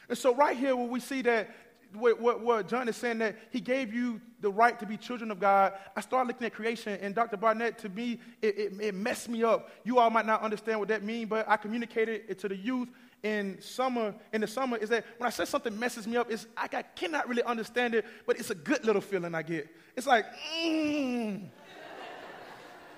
And 0.08 0.16
so, 0.16 0.34
right 0.34 0.56
here, 0.56 0.74
where 0.74 0.86
we 0.86 1.00
see 1.00 1.22
that 1.22 1.50
what, 1.92 2.20
what, 2.20 2.40
what, 2.40 2.68
John 2.68 2.88
is 2.88 2.96
saying 2.96 3.18
that 3.18 3.36
he 3.50 3.60
gave 3.60 3.92
you 3.92 4.20
the 4.40 4.50
right 4.50 4.78
to 4.78 4.86
be 4.86 4.96
children 4.96 5.30
of 5.30 5.40
God. 5.40 5.72
I 5.96 6.00
started 6.00 6.28
looking 6.28 6.46
at 6.46 6.52
creation, 6.52 6.98
and 7.00 7.14
Dr. 7.14 7.36
Barnett, 7.36 7.78
to 7.78 7.88
me, 7.88 8.20
it, 8.42 8.58
it, 8.58 8.72
it 8.80 8.94
messed 8.94 9.28
me 9.28 9.42
up. 9.42 9.70
You 9.84 9.98
all 9.98 10.10
might 10.10 10.26
not 10.26 10.42
understand 10.42 10.78
what 10.78 10.88
that 10.88 11.02
means, 11.02 11.28
but 11.28 11.48
I 11.48 11.56
communicated 11.56 12.22
it 12.28 12.38
to 12.40 12.48
the 12.48 12.56
youth 12.56 12.88
in 13.22 13.60
summer. 13.60 14.14
In 14.32 14.40
the 14.40 14.46
summer, 14.46 14.76
is 14.76 14.88
that 14.90 15.04
when 15.18 15.26
I 15.26 15.30
said 15.30 15.48
something 15.48 15.78
messes 15.78 16.06
me 16.06 16.16
up, 16.16 16.30
it's 16.30 16.46
I, 16.56 16.68
I 16.72 16.82
cannot 16.82 17.28
really 17.28 17.42
understand 17.42 17.94
it, 17.94 18.04
but 18.26 18.38
it's 18.38 18.50
a 18.50 18.54
good 18.54 18.84
little 18.84 19.02
feeling 19.02 19.34
I 19.34 19.42
get. 19.42 19.68
It's 19.96 20.06
like, 20.06 20.26
mmm. 20.62 21.48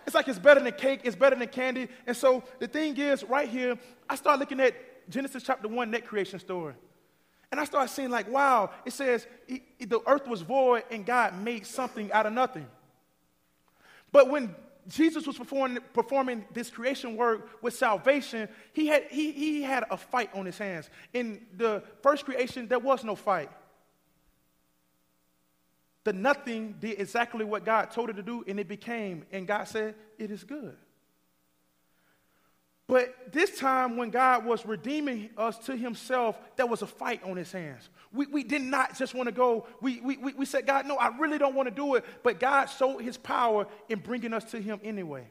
It's 0.07 0.15
like 0.15 0.27
it's 0.27 0.39
better 0.39 0.61
than 0.61 0.73
cake, 0.73 1.01
it's 1.05 1.15
better 1.15 1.37
than 1.37 1.49
candy. 1.49 1.87
And 2.07 2.17
so 2.17 2.43
the 2.61 2.67
thing 2.67 2.97
is, 2.97 3.23
right 3.25 3.47
here, 3.47 3.79
I 4.09 4.15
start 4.15 4.39
looking 4.39 4.59
at 4.59 4.75
Genesis 5.11 5.43
chapter 5.43 5.69
1, 5.69 5.91
net 5.91 6.07
creation 6.07 6.39
story. 6.39 6.73
And 7.51 7.61
I 7.61 7.65
started 7.65 7.91
seeing, 7.91 8.11
like, 8.11 8.31
wow, 8.31 8.71
it 8.85 8.93
says 8.93 9.27
the 9.49 10.01
earth 10.07 10.27
was 10.27 10.43
void 10.43 10.85
and 10.91 11.07
God 11.07 11.43
made 11.43 11.67
something 11.67 12.13
out 12.13 12.27
of 12.27 12.33
nothing. 12.33 12.67
But 14.13 14.31
when 14.31 14.55
Jesus 14.89 15.27
was 15.27 15.37
performing, 15.37 15.83
performing 15.93 16.45
this 16.53 16.71
creation 16.71 17.17
work 17.17 17.63
with 17.63 17.75
salvation, 17.75 18.49
he 18.73 18.87
had, 18.87 19.05
he, 19.11 19.33
he 19.33 19.63
had 19.63 19.85
a 19.91 19.97
fight 19.97 20.31
on 20.35 20.47
his 20.47 20.59
hands. 20.59 20.89
In 21.13 21.47
the 21.57 21.83
first 22.03 22.25
creation, 22.25 22.69
there 22.69 22.79
was 22.79 23.05
no 23.05 23.15
fight. 23.15 23.51
The 26.05 26.13
nothing 26.15 26.77
did 26.81 27.01
exactly 27.01 27.45
what 27.45 27.67
God 27.67 27.91
told 27.91 28.09
it 28.09 28.15
to 28.15 28.23
do, 28.23 28.43
and 28.49 28.59
it 28.59 28.67
became, 28.67 29.27
and 29.31 29.47
God 29.47 29.65
said, 29.65 29.95
It 30.19 30.31
is 30.31 30.43
good. 30.43 30.77
But 32.89 33.33
this 33.33 33.59
time, 33.59 33.99
when 33.99 34.09
God 34.09 34.47
was 34.47 34.65
redeeming 34.65 35.29
us 35.37 35.59
to 35.67 35.77
Himself, 35.77 36.39
there 36.57 36.67
was 36.67 36.81
a 36.81 36.87
fight 36.87 37.23
on 37.23 37.37
His 37.37 37.53
hands. 37.53 37.91
We, 38.15 38.27
we 38.27 38.43
did 38.43 38.63
not 38.63 38.97
just 38.97 39.13
want 39.15 39.29
to 39.29 39.35
go. 39.35 39.67
We, 39.83 40.01
we, 40.01 40.17
we 40.17 40.47
said, 40.47 40.67
God, 40.67 40.87
no, 40.87 40.97
I 40.97 41.15
really 41.19 41.37
don't 41.37 41.55
want 41.55 41.69
to 41.69 41.75
do 41.75 41.97
it. 41.97 42.05
But 42.23 42.41
God 42.41 42.65
showed 42.65 43.01
His 43.03 43.19
power 43.19 43.67
in 43.91 43.99
bringing 43.99 44.33
us 44.33 44.45
to 44.53 44.61
Him 44.61 44.81
anyway. 44.83 45.29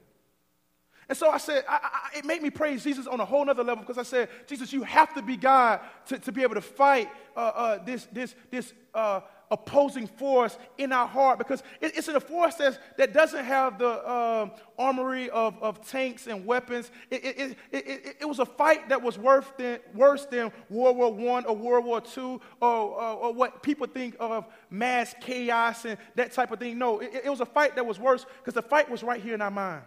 And 1.10 1.18
so 1.18 1.32
I 1.32 1.38
said, 1.38 1.64
I, 1.68 1.80
I, 1.82 2.18
it 2.20 2.26
made 2.26 2.44
me 2.44 2.52
praise 2.52 2.84
Jesus 2.84 3.08
on 3.08 3.20
a 3.20 3.26
whole 3.26 3.50
other 3.50 3.64
level 3.64 3.84
because 3.84 3.98
I 3.98 4.04
said, 4.04 4.30
Jesus, 4.46 4.72
you 4.72 4.84
have 4.84 5.14
to 5.16 5.24
be 5.24 5.36
God 5.36 5.80
to, 6.08 6.20
to 6.20 6.32
be 6.32 6.44
able 6.44 6.56
to 6.56 6.62
fight 6.62 7.10
uh, 7.36 7.40
uh, 7.40 7.84
this, 7.84 8.08
this, 8.12 8.36
this 8.52 8.74
uh, 8.94 9.22
opposing 9.50 10.08
force 10.08 10.58
in 10.78 10.92
our 10.92 11.08
heart 11.08 11.38
because 11.38 11.64
it, 11.82 11.98
it's 11.98 12.08
a 12.08 12.20
force 12.20 12.56
that's, 12.56 12.78
that 12.98 13.14
doesn't 13.14 13.46
have 13.46 13.80
the 13.80 14.10
um, 14.10 14.52
armory 14.78 15.30
of, 15.30 15.62
of 15.62 15.86
tanks 15.88 16.28
and 16.28 16.46
weapons. 16.46 16.92
It, 17.10 17.24
it, 17.24 17.58
it, 17.72 18.18
it, 18.22 18.26
was 18.26 18.40
a 18.40 18.46
fight 18.46 18.90
that 18.90 19.02
was 19.02 19.18
worse 19.18 19.46
than, 19.58 19.80
worse 19.94 20.26
than 20.26 20.52
World 20.70 21.18
War 21.18 21.40
I 21.40 21.44
or 21.44 21.56
World 21.56 21.86
War 21.86 22.02
II 22.18 22.24
or, 22.24 22.40
or, 22.62 23.14
or, 23.14 23.34
what 23.34 23.64
people 23.64 23.88
think 23.88 24.16
of 24.20 24.46
mass 24.70 25.16
chaos 25.22 25.86
and 25.86 25.98
that 26.16 26.32
type 26.34 26.52
of 26.52 26.60
thing. 26.60 26.78
No, 26.78 27.00
it, 27.00 27.22
it 27.26 27.30
was 27.30 27.42
a 27.42 27.46
fight 27.46 27.76
that 27.76 27.86
was 27.86 28.00
worse 28.00 28.26
because 28.40 28.54
the 28.54 28.62
fight 28.62 28.90
was 28.90 29.04
right 29.04 29.22
here 29.22 29.34
in 29.34 29.42
our 29.42 29.52
mind. 29.52 29.84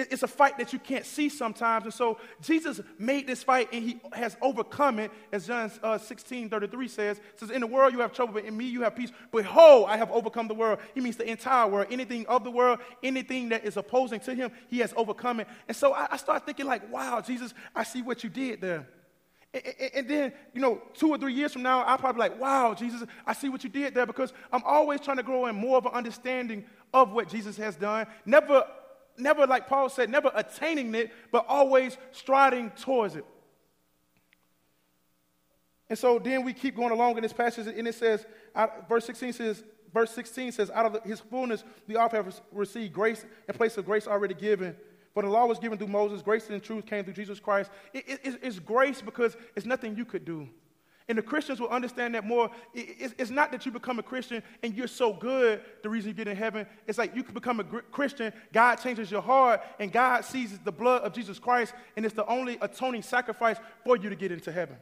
It- 0.00 0.08
it's 0.12 0.22
a 0.22 0.28
fight 0.28 0.58
that 0.58 0.72
you 0.72 0.78
can't 0.78 1.04
see 1.06 1.28
sometimes. 1.28 1.84
And 1.84 1.94
so 1.94 2.18
Jesus 2.40 2.80
made 2.98 3.26
this 3.26 3.42
fight 3.42 3.68
and 3.72 3.82
he 3.82 4.00
has 4.12 4.36
overcome 4.42 4.98
it, 4.98 5.10
as 5.32 5.46
John 5.46 5.70
uh, 5.82 5.98
16 5.98 6.48
33 6.48 6.88
says. 6.88 7.20
Says, 7.36 7.50
In 7.50 7.60
the 7.60 7.66
world 7.66 7.92
you 7.92 8.00
have 8.00 8.12
trouble, 8.12 8.34
but 8.34 8.44
in 8.44 8.56
me 8.56 8.64
you 8.64 8.82
have 8.82 8.96
peace. 8.96 9.12
Behold, 9.32 9.86
I 9.88 9.96
have 9.96 10.10
overcome 10.10 10.48
the 10.48 10.54
world. 10.54 10.78
He 10.94 11.00
means 11.00 11.16
the 11.16 11.28
entire 11.30 11.66
world. 11.68 11.86
Anything 11.90 12.26
of 12.26 12.44
the 12.44 12.50
world, 12.50 12.80
anything 13.02 13.50
that 13.50 13.64
is 13.64 13.76
opposing 13.76 14.20
to 14.20 14.34
him, 14.34 14.50
he 14.68 14.78
has 14.78 14.92
overcome 14.96 15.40
it. 15.40 15.48
And 15.68 15.76
so 15.76 15.92
I, 15.94 16.08
I 16.12 16.16
started 16.16 16.46
thinking, 16.46 16.66
like, 16.66 16.90
wow, 16.92 17.20
Jesus, 17.20 17.54
I 17.74 17.84
see 17.84 18.02
what 18.02 18.24
you 18.24 18.30
did 18.30 18.60
there. 18.60 18.86
And, 19.52 19.62
and- 19.94 20.08
then, 20.08 20.32
you 20.54 20.60
know, 20.60 20.80
two 20.94 21.08
or 21.10 21.18
three 21.18 21.32
years 21.34 21.52
from 21.52 21.62
now, 21.62 21.80
I'll 21.82 21.98
probably 21.98 22.20
like, 22.20 22.40
wow, 22.40 22.72
Jesus, 22.74 23.02
I 23.26 23.32
see 23.32 23.48
what 23.48 23.64
you 23.64 23.70
did 23.70 23.94
there 23.94 24.06
because 24.06 24.32
I'm 24.52 24.62
always 24.64 25.00
trying 25.00 25.16
to 25.16 25.22
grow 25.22 25.46
in 25.46 25.56
more 25.56 25.76
of 25.78 25.86
an 25.86 25.92
understanding 25.92 26.64
of 26.94 27.12
what 27.12 27.28
Jesus 27.28 27.56
has 27.56 27.76
done. 27.76 28.06
Never, 28.24 28.64
never, 29.20 29.46
like 29.46 29.68
Paul 29.68 29.88
said, 29.88 30.10
never 30.10 30.30
attaining 30.34 30.94
it, 30.94 31.10
but 31.30 31.46
always 31.48 31.96
striding 32.12 32.70
towards 32.70 33.16
it. 33.16 33.24
And 35.88 35.98
so 35.98 36.18
then 36.18 36.44
we 36.44 36.52
keep 36.52 36.76
going 36.76 36.92
along 36.92 37.16
in 37.16 37.22
this 37.22 37.32
passage, 37.32 37.66
and 37.66 37.88
it 37.88 37.94
says, 37.94 38.24
verse 38.88 39.04
16 39.04 39.32
says, 39.32 39.64
verse 39.92 40.12
16 40.12 40.52
says, 40.52 40.70
out 40.70 40.86
of 40.86 41.02
his 41.04 41.18
fullness, 41.18 41.64
we 41.88 41.96
author 41.96 42.16
have 42.16 42.40
received 42.52 42.92
grace 42.92 43.24
in 43.48 43.54
place 43.54 43.76
of 43.76 43.84
grace 43.84 44.06
already 44.06 44.34
given. 44.34 44.76
For 45.12 45.24
the 45.24 45.28
law 45.28 45.46
was 45.46 45.58
given 45.58 45.76
through 45.76 45.88
Moses, 45.88 46.22
grace 46.22 46.48
and 46.48 46.62
truth 46.62 46.86
came 46.86 47.02
through 47.04 47.14
Jesus 47.14 47.40
Christ. 47.40 47.72
It- 47.92 48.08
it- 48.08 48.38
it's 48.42 48.60
grace 48.60 49.02
because 49.02 49.36
it's 49.56 49.66
nothing 49.66 49.96
you 49.96 50.04
could 50.04 50.24
do. 50.24 50.48
And 51.10 51.18
the 51.18 51.22
Christians 51.22 51.58
will 51.58 51.70
understand 51.70 52.14
that 52.14 52.24
more. 52.24 52.52
It's, 52.72 53.30
not 53.30 53.50
that 53.50 53.66
you 53.66 53.72
become 53.72 53.98
a 53.98 54.02
Christian 54.02 54.44
and 54.62 54.76
you're 54.76 54.86
so 54.86 55.12
good, 55.12 55.60
the 55.82 55.88
reason 55.88 56.10
you 56.10 56.14
get 56.14 56.28
in 56.28 56.36
heaven. 56.36 56.68
It's 56.86 56.98
like 56.98 57.16
you 57.16 57.24
can 57.24 57.34
become 57.34 57.58
a 57.58 57.64
Christian, 57.64 58.32
God 58.52 58.76
changes 58.76 59.10
your 59.10 59.20
heart, 59.20 59.60
and 59.80 59.90
God 59.90 60.24
sees 60.24 60.56
the 60.60 60.70
blood 60.70 61.02
of 61.02 61.12
Jesus 61.12 61.40
Christ, 61.40 61.74
and 61.96 62.06
it's 62.06 62.14
the 62.14 62.24
only 62.26 62.58
atoning 62.62 63.02
sacrifice 63.02 63.56
for 63.84 63.96
you 63.96 64.08
to 64.08 64.14
get 64.14 64.30
into 64.30 64.52
heaven. 64.52 64.76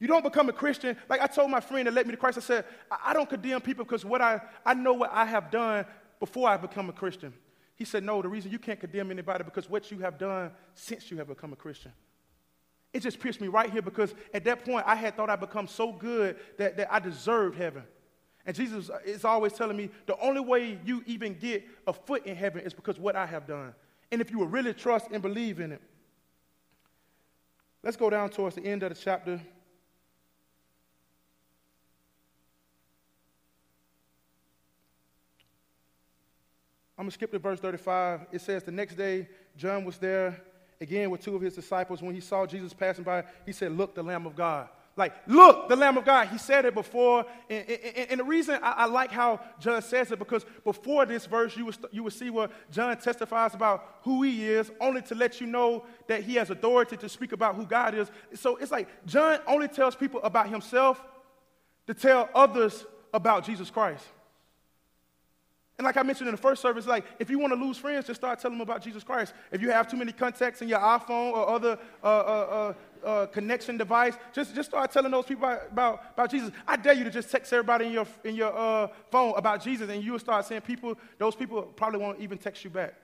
You 0.00 0.08
don't 0.08 0.24
become 0.24 0.48
a 0.48 0.52
Christian. 0.54 0.96
Like 1.10 1.20
I 1.20 1.26
told 1.26 1.50
my 1.50 1.60
friend 1.60 1.86
that 1.88 1.92
led 1.92 2.06
me 2.06 2.12
to 2.12 2.16
Christ, 2.16 2.38
I 2.38 2.40
said, 2.40 2.64
I 3.04 3.12
don't 3.12 3.28
condemn 3.28 3.60
people 3.60 3.84
because 3.84 4.02
what 4.02 4.22
I, 4.22 4.40
I 4.64 4.72
know 4.72 4.94
what 4.94 5.12
I 5.12 5.26
have 5.26 5.50
done 5.50 5.84
before 6.20 6.48
I 6.48 6.56
become 6.56 6.88
a 6.88 6.94
Christian. 6.94 7.34
He 7.76 7.84
said, 7.84 8.02
No, 8.02 8.22
the 8.22 8.30
reason 8.30 8.50
you 8.50 8.58
can't 8.58 8.80
condemn 8.80 9.10
anybody 9.10 9.44
because 9.44 9.68
what 9.68 9.90
you 9.90 9.98
have 9.98 10.16
done 10.16 10.52
since 10.72 11.10
you 11.10 11.18
have 11.18 11.28
become 11.28 11.52
a 11.52 11.56
Christian. 11.56 11.92
It 12.94 13.02
just 13.02 13.18
pierced 13.18 13.40
me 13.40 13.48
right 13.48 13.68
here 13.68 13.82
because 13.82 14.14
at 14.32 14.44
that 14.44 14.64
point 14.64 14.84
I 14.86 14.94
had 14.94 15.16
thought 15.16 15.28
I'd 15.28 15.40
become 15.40 15.66
so 15.66 15.92
good 15.92 16.36
that, 16.58 16.76
that 16.76 16.94
I 16.94 17.00
deserved 17.00 17.58
heaven. 17.58 17.82
And 18.46 18.54
Jesus 18.54 18.88
is 19.04 19.24
always 19.24 19.52
telling 19.52 19.76
me 19.76 19.90
the 20.06 20.16
only 20.20 20.40
way 20.40 20.78
you 20.84 21.02
even 21.06 21.34
get 21.34 21.66
a 21.88 21.92
foot 21.92 22.24
in 22.24 22.36
heaven 22.36 22.60
is 22.60 22.72
because 22.72 22.98
what 22.98 23.16
I 23.16 23.26
have 23.26 23.48
done. 23.48 23.74
And 24.12 24.20
if 24.20 24.30
you 24.30 24.38
will 24.38 24.46
really 24.46 24.72
trust 24.72 25.08
and 25.10 25.20
believe 25.20 25.58
in 25.58 25.72
it. 25.72 25.82
Let's 27.82 27.96
go 27.96 28.08
down 28.08 28.30
towards 28.30 28.54
the 28.54 28.64
end 28.64 28.84
of 28.84 28.94
the 28.94 28.94
chapter. 28.94 29.40
I'm 36.96 37.06
going 37.06 37.10
to 37.10 37.14
skip 37.14 37.32
to 37.32 37.40
verse 37.40 37.58
35. 37.58 38.26
It 38.30 38.40
says, 38.40 38.62
The 38.62 38.70
next 38.70 38.94
day, 38.94 39.28
John 39.56 39.84
was 39.84 39.98
there 39.98 40.40
again 40.80 41.10
with 41.10 41.20
two 41.22 41.34
of 41.36 41.42
his 41.42 41.54
disciples. 41.54 42.02
When 42.02 42.14
he 42.14 42.20
saw 42.20 42.46
Jesus 42.46 42.72
passing 42.72 43.04
by, 43.04 43.24
he 43.46 43.52
said, 43.52 43.72
Look, 43.72 43.94
the 43.94 44.02
Lamb 44.02 44.26
of 44.26 44.36
God. 44.36 44.68
Like, 44.96 45.12
look, 45.26 45.68
the 45.68 45.74
Lamb 45.74 45.98
of 45.98 46.04
God. 46.04 46.28
He 46.28 46.38
said 46.38 46.64
it 46.64 46.74
before. 46.74 47.26
And, 47.50 47.68
and- 47.68 48.10
and 48.10 48.20
the 48.20 48.24
reason 48.24 48.60
I, 48.62 48.70
I 48.72 48.84
like 48.86 49.10
how 49.10 49.40
John 49.58 49.82
says 49.82 50.12
it, 50.12 50.18
because 50.18 50.44
before 50.62 51.04
this 51.04 51.26
verse, 51.26 51.56
you 51.56 51.64
would, 51.64 51.76
you 51.90 52.04
would 52.04 52.12
see 52.12 52.30
where 52.30 52.48
John 52.70 52.96
testifies 52.98 53.54
about 53.54 53.98
who 54.02 54.22
he 54.22 54.48
is, 54.48 54.70
only 54.80 55.02
to 55.02 55.14
let 55.16 55.40
you 55.40 55.46
know 55.48 55.84
that 56.06 56.22
he 56.22 56.36
has 56.36 56.50
authority 56.50 56.96
to 56.98 57.08
speak 57.08 57.32
about 57.32 57.56
who 57.56 57.66
God 57.66 57.94
is. 57.94 58.08
So 58.34 58.56
it's 58.56 58.70
like 58.70 58.88
John 59.04 59.40
only 59.48 59.66
tells 59.68 59.96
people 59.96 60.20
about 60.22 60.48
himself 60.48 61.02
to 61.88 61.94
tell 61.94 62.28
others 62.34 62.84
about 63.12 63.44
Jesus 63.44 63.70
Christ. 63.70 64.04
And 65.76 65.84
like 65.84 65.96
I 65.96 66.02
mentioned 66.02 66.28
in 66.28 66.34
the 66.34 66.40
first 66.40 66.62
service, 66.62 66.86
like 66.86 67.04
if 67.18 67.28
you 67.28 67.38
want 67.38 67.52
to 67.52 67.58
lose 67.58 67.76
friends, 67.78 68.06
just 68.06 68.20
start 68.20 68.38
telling 68.38 68.56
them 68.58 68.62
about 68.62 68.80
Jesus 68.80 69.02
Christ. 69.02 69.34
If 69.50 69.60
you 69.60 69.70
have 69.70 69.90
too 69.90 69.96
many 69.96 70.12
contacts 70.12 70.62
in 70.62 70.68
your 70.68 70.78
iPhone 70.78 71.32
or 71.32 71.48
other 71.48 71.78
uh, 72.02 72.06
uh, 72.06 72.74
uh, 73.02 73.06
uh, 73.06 73.26
connection 73.26 73.76
device, 73.76 74.14
just, 74.32 74.54
just 74.54 74.70
start 74.70 74.92
telling 74.92 75.10
those 75.10 75.24
people 75.26 75.48
about, 75.48 76.00
about, 76.12 76.30
Jesus. 76.30 76.52
I 76.66 76.76
dare 76.76 76.94
you 76.94 77.02
to 77.02 77.10
just 77.10 77.28
text 77.28 77.52
everybody 77.52 77.86
in 77.86 77.92
your, 77.92 78.06
in 78.22 78.36
your 78.36 78.56
uh, 78.56 78.88
phone 79.10 79.34
about 79.36 79.64
Jesus, 79.64 79.90
and 79.90 80.02
you'll 80.02 80.20
start 80.20 80.46
seeing 80.46 80.60
people, 80.60 80.96
those 81.18 81.34
people 81.34 81.62
probably 81.62 81.98
won't 81.98 82.20
even 82.20 82.38
text 82.38 82.62
you 82.62 82.70
back. 82.70 82.94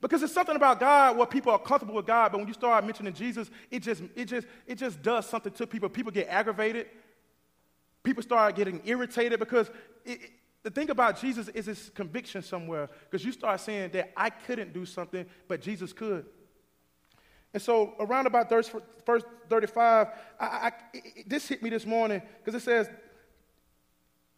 Because 0.00 0.22
it's 0.22 0.32
something 0.32 0.54
about 0.54 0.78
God 0.78 1.16
where 1.16 1.26
people 1.26 1.50
are 1.50 1.58
comfortable 1.58 1.94
with 1.96 2.06
God, 2.06 2.30
but 2.30 2.38
when 2.38 2.46
you 2.46 2.54
start 2.54 2.84
mentioning 2.84 3.12
Jesus, 3.12 3.50
it 3.72 3.80
just, 3.80 4.02
it 4.14 4.26
just, 4.26 4.46
it 4.68 4.76
just 4.76 5.02
does 5.02 5.26
something 5.26 5.52
to 5.54 5.66
people. 5.66 5.88
People 5.88 6.12
get 6.12 6.28
aggravated. 6.28 6.86
People 8.04 8.22
start 8.22 8.54
getting 8.54 8.80
irritated 8.84 9.40
because 9.40 9.68
it, 10.04 10.22
it- 10.22 10.30
the 10.66 10.70
thing 10.72 10.90
about 10.90 11.20
Jesus 11.20 11.46
is 11.50 11.66
his 11.66 11.92
conviction 11.94 12.42
somewhere. 12.42 12.90
Because 13.08 13.24
you 13.24 13.30
start 13.30 13.60
saying 13.60 13.90
that 13.92 14.12
I 14.16 14.30
couldn't 14.30 14.72
do 14.72 14.84
something, 14.84 15.24
but 15.46 15.60
Jesus 15.60 15.92
could. 15.92 16.26
And 17.54 17.62
so 17.62 17.94
around 18.00 18.26
about 18.26 18.48
verse, 18.48 18.68
verse 19.06 19.22
35, 19.48 20.08
I, 20.40 20.44
I, 20.44 20.72
it- 20.92 21.28
this 21.28 21.46
hit 21.46 21.62
me 21.62 21.70
this 21.70 21.86
morning 21.86 22.20
because 22.44 22.60
it 22.60 22.64
says, 22.64 22.88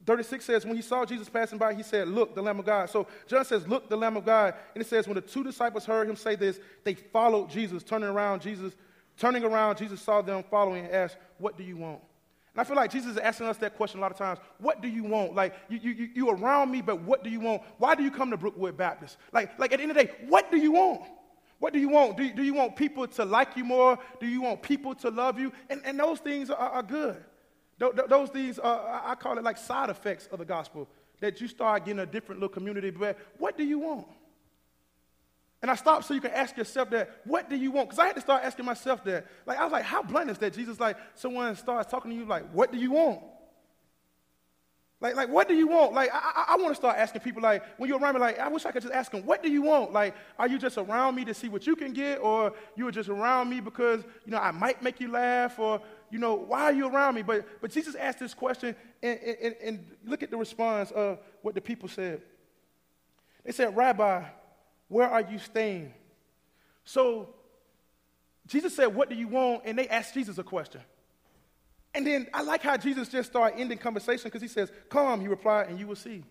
36 0.04 0.44
says, 0.44 0.66
when 0.66 0.76
he 0.76 0.82
saw 0.82 1.06
Jesus 1.06 1.30
passing 1.30 1.56
by, 1.56 1.72
he 1.72 1.82
said, 1.82 2.08
Look, 2.08 2.34
the 2.34 2.42
Lamb 2.42 2.58
of 2.58 2.66
God. 2.66 2.90
So 2.90 3.06
John 3.26 3.46
says, 3.46 3.66
Look, 3.66 3.88
the 3.88 3.96
Lamb 3.96 4.18
of 4.18 4.26
God. 4.26 4.52
And 4.74 4.82
it 4.84 4.86
says, 4.86 5.08
when 5.08 5.14
the 5.14 5.22
two 5.22 5.42
disciples 5.42 5.86
heard 5.86 6.10
him 6.10 6.16
say 6.16 6.36
this, 6.36 6.60
they 6.84 6.92
followed 6.92 7.48
Jesus, 7.48 7.82
turning 7.82 8.10
around. 8.10 8.42
Jesus, 8.42 8.74
turning 9.16 9.44
around, 9.44 9.78
Jesus 9.78 10.02
saw 10.02 10.20
them 10.20 10.44
following 10.50 10.84
and 10.84 10.94
asked, 10.94 11.16
What 11.38 11.56
do 11.56 11.64
you 11.64 11.78
want? 11.78 12.02
And 12.58 12.66
I 12.66 12.68
feel 12.68 12.76
like 12.76 12.90
Jesus 12.90 13.12
is 13.12 13.18
asking 13.18 13.46
us 13.46 13.56
that 13.58 13.76
question 13.76 14.00
a 14.00 14.02
lot 14.02 14.10
of 14.10 14.18
times. 14.18 14.40
What 14.58 14.82
do 14.82 14.88
you 14.88 15.04
want? 15.04 15.32
Like, 15.32 15.54
you, 15.68 15.78
you, 15.78 16.08
you, 16.12 16.28
around 16.30 16.72
me, 16.72 16.82
but 16.82 17.00
what 17.02 17.22
do 17.22 17.30
you 17.30 17.38
want? 17.38 17.62
Why 17.76 17.94
do 17.94 18.02
you 18.02 18.10
come 18.10 18.32
to 18.32 18.36
Brookwood 18.36 18.76
Baptist? 18.76 19.16
Like, 19.32 19.56
like 19.60 19.72
at 19.72 19.76
the 19.76 19.84
end 19.84 19.92
of 19.92 19.96
the 19.96 20.02
day, 20.06 20.10
what 20.28 20.50
do 20.50 20.56
you 20.56 20.72
want? 20.72 21.02
What 21.60 21.72
do 21.72 21.78
you 21.78 21.88
want? 21.88 22.16
Do 22.16 22.24
you, 22.24 22.34
do 22.34 22.42
you 22.42 22.54
want 22.54 22.74
people 22.74 23.06
to 23.06 23.24
like 23.24 23.56
you 23.56 23.62
more? 23.62 23.96
Do 24.18 24.26
you 24.26 24.42
want 24.42 24.60
people 24.60 24.92
to 24.96 25.08
love 25.08 25.38
you? 25.38 25.52
And, 25.70 25.82
and 25.84 26.00
those 26.00 26.18
things 26.18 26.50
are, 26.50 26.56
are 26.56 26.82
good. 26.82 27.22
Tho- 27.78 27.92
tho- 27.92 28.08
Those 28.08 28.30
things, 28.30 28.58
are, 28.58 29.02
I 29.04 29.14
call 29.14 29.38
it 29.38 29.44
like 29.44 29.56
side 29.56 29.88
effects 29.88 30.26
of 30.32 30.40
the 30.40 30.44
gospel, 30.44 30.88
that 31.20 31.40
you 31.40 31.46
start 31.46 31.84
getting 31.84 32.00
a 32.00 32.06
different 32.06 32.40
little 32.40 32.52
community. 32.52 32.90
But 32.90 33.18
what 33.38 33.56
do 33.56 33.62
you 33.62 33.78
want? 33.78 34.08
And 35.60 35.70
I 35.70 35.74
stopped 35.74 36.04
so 36.04 36.14
you 36.14 36.20
can 36.20 36.30
ask 36.30 36.56
yourself 36.56 36.90
that, 36.90 37.20
what 37.24 37.50
do 37.50 37.56
you 37.56 37.72
want? 37.72 37.88
Because 37.88 37.98
I 37.98 38.06
had 38.06 38.14
to 38.14 38.20
start 38.20 38.44
asking 38.44 38.64
myself 38.64 39.02
that. 39.04 39.26
Like, 39.44 39.58
I 39.58 39.64
was 39.64 39.72
like, 39.72 39.84
how 39.84 40.02
blunt 40.02 40.30
is 40.30 40.38
that? 40.38 40.54
Jesus, 40.54 40.78
like, 40.78 40.96
someone 41.14 41.56
starts 41.56 41.90
talking 41.90 42.12
to 42.12 42.16
you, 42.16 42.24
like, 42.24 42.48
what 42.52 42.70
do 42.70 42.78
you 42.78 42.92
want? 42.92 43.20
Like, 45.00 45.14
like, 45.14 45.28
what 45.28 45.46
do 45.46 45.54
you 45.54 45.68
want? 45.68 45.94
Like, 45.94 46.10
I, 46.12 46.18
I, 46.18 46.44
I 46.54 46.56
want 46.56 46.70
to 46.70 46.74
start 46.74 46.96
asking 46.96 47.22
people, 47.22 47.40
like, 47.40 47.64
when 47.76 47.88
you're 47.88 48.00
around 48.00 48.14
me, 48.14 48.20
like, 48.20 48.38
I 48.38 48.48
wish 48.48 48.66
I 48.66 48.72
could 48.72 48.82
just 48.82 48.94
ask 48.94 49.12
them, 49.12 49.24
what 49.24 49.42
do 49.42 49.50
you 49.50 49.62
want? 49.62 49.92
Like, 49.92 50.14
are 50.38 50.48
you 50.48 50.58
just 50.58 50.76
around 50.76 51.14
me 51.14 51.24
to 51.24 51.34
see 51.34 51.48
what 51.48 51.66
you 51.66 51.76
can 51.76 51.92
get, 51.92 52.18
or 52.18 52.52
you 52.76 52.86
are 52.88 52.92
just 52.92 53.08
around 53.08 53.48
me 53.48 53.60
because, 53.60 54.02
you 54.24 54.32
know, 54.32 54.38
I 54.38 54.50
might 54.50 54.82
make 54.82 55.00
you 55.00 55.10
laugh, 55.10 55.58
or, 55.58 55.80
you 56.10 56.18
know, 56.18 56.34
why 56.34 56.64
are 56.64 56.72
you 56.72 56.88
around 56.88 57.14
me? 57.14 57.22
But, 57.22 57.46
but 57.60 57.70
Jesus 57.70 57.94
asked 57.94 58.18
this 58.18 58.34
question, 58.34 58.74
and, 59.02 59.18
and, 59.20 59.54
and 59.62 59.86
look 60.04 60.24
at 60.24 60.30
the 60.30 60.36
response 60.36 60.90
of 60.90 61.18
what 61.42 61.54
the 61.54 61.60
people 61.60 61.88
said. 61.88 62.22
They 63.44 63.52
said, 63.52 63.76
Rabbi, 63.76 64.24
where 64.88 65.08
are 65.08 65.20
you 65.20 65.38
staying? 65.38 65.92
So 66.84 67.28
Jesus 68.46 68.74
said, 68.74 68.86
What 68.94 69.08
do 69.08 69.14
you 69.14 69.28
want? 69.28 69.62
And 69.64 69.78
they 69.78 69.88
asked 69.88 70.14
Jesus 70.14 70.38
a 70.38 70.42
question. 70.42 70.80
And 71.94 72.06
then 72.06 72.26
I 72.34 72.42
like 72.42 72.62
how 72.62 72.76
Jesus 72.76 73.08
just 73.08 73.30
started 73.30 73.58
ending 73.58 73.78
conversation 73.78 74.24
because 74.24 74.42
he 74.42 74.48
says, 74.48 74.72
Come, 74.88 75.20
he 75.20 75.28
replied, 75.28 75.68
and 75.68 75.78
you 75.78 75.86
will 75.86 75.96
see. 75.96 76.24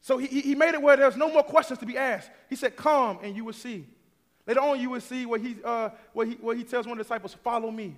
So 0.00 0.18
he, 0.18 0.40
he 0.40 0.54
made 0.54 0.74
it 0.74 0.82
where 0.82 0.96
there's 0.96 1.16
no 1.16 1.32
more 1.32 1.42
questions 1.42 1.78
to 1.80 1.86
be 1.86 1.96
asked. 1.96 2.30
He 2.48 2.56
said, 2.56 2.76
Come, 2.76 3.18
and 3.22 3.34
you 3.34 3.44
will 3.44 3.52
see. 3.52 3.86
Later 4.46 4.60
on, 4.60 4.80
you 4.80 4.90
will 4.90 5.00
see 5.00 5.26
where 5.26 5.40
he, 5.40 5.56
uh, 5.64 5.90
he, 6.24 6.32
where 6.34 6.54
he 6.54 6.62
tells 6.62 6.86
one 6.86 6.92
of 6.92 6.98
the 6.98 7.04
disciples, 7.04 7.34
Follow 7.34 7.70
me. 7.70 7.96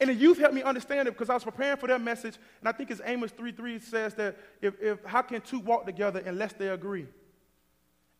And 0.00 0.10
the 0.10 0.14
youth 0.14 0.38
helped 0.38 0.54
me 0.54 0.62
understand 0.62 1.06
it 1.06 1.12
because 1.12 1.30
I 1.30 1.34
was 1.34 1.44
preparing 1.44 1.76
for 1.76 1.86
their 1.86 1.98
message, 1.98 2.36
and 2.60 2.68
I 2.68 2.72
think 2.72 2.90
it's 2.90 3.00
Amos 3.04 3.30
3 3.30 3.52
3 3.52 3.78
says 3.78 4.14
that 4.14 4.36
if, 4.60 4.74
if 4.80 5.04
how 5.04 5.22
can 5.22 5.40
two 5.40 5.60
walk 5.60 5.86
together 5.86 6.20
unless 6.26 6.54
they 6.54 6.68
agree? 6.68 7.06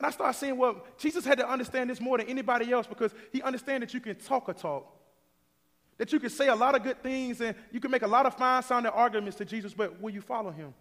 And 0.03 0.09
I 0.09 0.11
started 0.11 0.37
saying, 0.37 0.57
well, 0.57 0.83
Jesus 0.99 1.25
had 1.25 1.39
to 1.39 1.49
understand 1.49 1.89
this 1.89 2.01
more 2.01 2.19
than 2.19 2.27
anybody 2.27 2.73
else 2.73 2.89
because 2.89 3.15
he 3.31 3.41
understands 3.41 3.87
that 3.87 3.95
you 3.95 4.01
can 4.01 4.17
talk 4.17 4.49
a 4.49 4.53
talk. 4.53 4.85
That 5.97 6.13
you 6.13 6.19
can 6.19 6.29
say 6.29 6.49
a 6.49 6.57
lot 6.57 6.75
of 6.75 6.83
good 6.83 7.01
things 7.05 7.41
and 7.41 7.55
you 7.71 7.79
can 7.79 7.89
make 7.93 8.03
a 8.03 8.09
lot 8.09 8.27
of 8.27 8.35
fine 8.35 8.65
sounding 8.65 8.91
arguments 8.91 9.39
to 9.39 9.45
Jesus, 9.45 9.73
but 9.73 10.01
will 10.03 10.11
you 10.11 10.21
follow 10.21 10.51
him? 10.51 10.75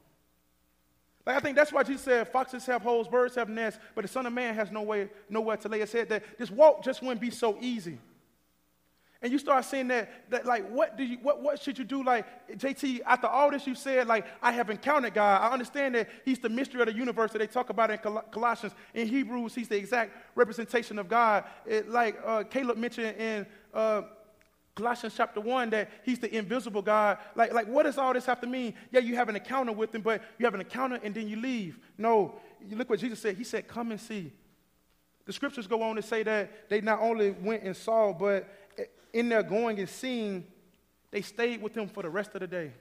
Like 1.23 1.35
I 1.35 1.39
think 1.39 1.55
that's 1.55 1.71
why 1.71 1.83
Jesus 1.83 2.01
said, 2.01 2.29
foxes 2.29 2.65
have 2.65 2.81
holes, 2.81 3.07
birds 3.07 3.35
have 3.35 3.47
nests, 3.47 3.79
but 3.93 4.01
the 4.01 4.07
Son 4.07 4.25
of 4.25 4.33
Man 4.33 4.55
has 4.55 4.71
no 4.71 4.81
way, 4.81 5.07
nowhere 5.29 5.57
to 5.57 5.69
lay 5.69 5.81
his 5.81 5.91
head. 5.91 6.09
That 6.09 6.23
this 6.39 6.49
walk 6.49 6.83
just 6.83 7.03
wouldn't 7.03 7.21
be 7.21 7.29
so 7.29 7.59
easy. 7.61 7.99
And 9.23 9.31
you 9.31 9.37
start 9.37 9.65
saying 9.65 9.89
that, 9.89 10.29
that 10.31 10.47
like, 10.47 10.67
what 10.69 10.97
do 10.97 11.03
you, 11.03 11.17
what, 11.21 11.43
what 11.43 11.61
should 11.61 11.77
you 11.77 11.85
do? 11.85 12.03
Like, 12.03 12.25
JT, 12.57 13.01
after 13.05 13.27
all 13.27 13.51
this 13.51 13.67
you 13.67 13.75
said, 13.75 14.07
like, 14.07 14.25
I 14.41 14.51
have 14.51 14.71
encountered 14.71 15.13
God. 15.13 15.41
I 15.41 15.53
understand 15.53 15.93
that 15.93 16.09
He's 16.25 16.39
the 16.39 16.49
mystery 16.49 16.81
of 16.81 16.87
the 16.87 16.93
universe 16.93 17.31
that 17.33 17.37
they 17.37 17.47
talk 17.47 17.69
about 17.69 17.91
in 17.91 17.99
Col- 17.99 18.23
Colossians. 18.31 18.73
In 18.95 19.07
Hebrews, 19.07 19.53
He's 19.53 19.67
the 19.67 19.77
exact 19.77 20.13
representation 20.33 20.97
of 20.97 21.07
God. 21.07 21.43
It, 21.67 21.87
like 21.87 22.19
uh, 22.25 22.43
Caleb 22.45 22.77
mentioned 22.77 23.15
in 23.17 23.45
uh, 23.75 24.01
Colossians 24.73 25.13
chapter 25.15 25.39
1 25.39 25.69
that 25.69 25.91
He's 26.03 26.17
the 26.17 26.35
invisible 26.35 26.81
God. 26.81 27.19
Like, 27.35 27.53
like, 27.53 27.67
what 27.67 27.83
does 27.83 27.99
all 27.99 28.13
this 28.13 28.25
have 28.25 28.41
to 28.41 28.47
mean? 28.47 28.73
Yeah, 28.91 29.01
you 29.01 29.15
have 29.17 29.29
an 29.29 29.35
encounter 29.35 29.71
with 29.71 29.93
Him, 29.93 30.01
but 30.01 30.23
you 30.39 30.47
have 30.47 30.55
an 30.55 30.61
encounter 30.61 30.99
and 31.03 31.13
then 31.13 31.27
you 31.27 31.35
leave. 31.35 31.77
No, 31.95 32.39
you 32.67 32.75
look 32.75 32.89
what 32.89 32.99
Jesus 32.99 33.19
said. 33.19 33.37
He 33.37 33.43
said, 33.43 33.67
Come 33.67 33.91
and 33.91 34.01
see. 34.01 34.33
The 35.25 35.33
scriptures 35.33 35.67
go 35.67 35.83
on 35.83 35.95
to 35.95 36.01
say 36.01 36.23
that 36.23 36.69
they 36.69 36.81
not 36.81 36.99
only 36.99 37.31
went 37.31 37.63
and 37.63 37.77
saw, 37.77 38.11
but 38.11 38.47
in 39.13 39.29
their 39.29 39.43
going 39.43 39.79
and 39.79 39.89
seeing, 39.89 40.45
they 41.11 41.21
stayed 41.21 41.61
with 41.61 41.75
him 41.75 41.87
for 41.87 42.03
the 42.03 42.09
rest 42.09 42.31
of 42.33 42.41
the 42.41 42.47
day. 42.47 42.71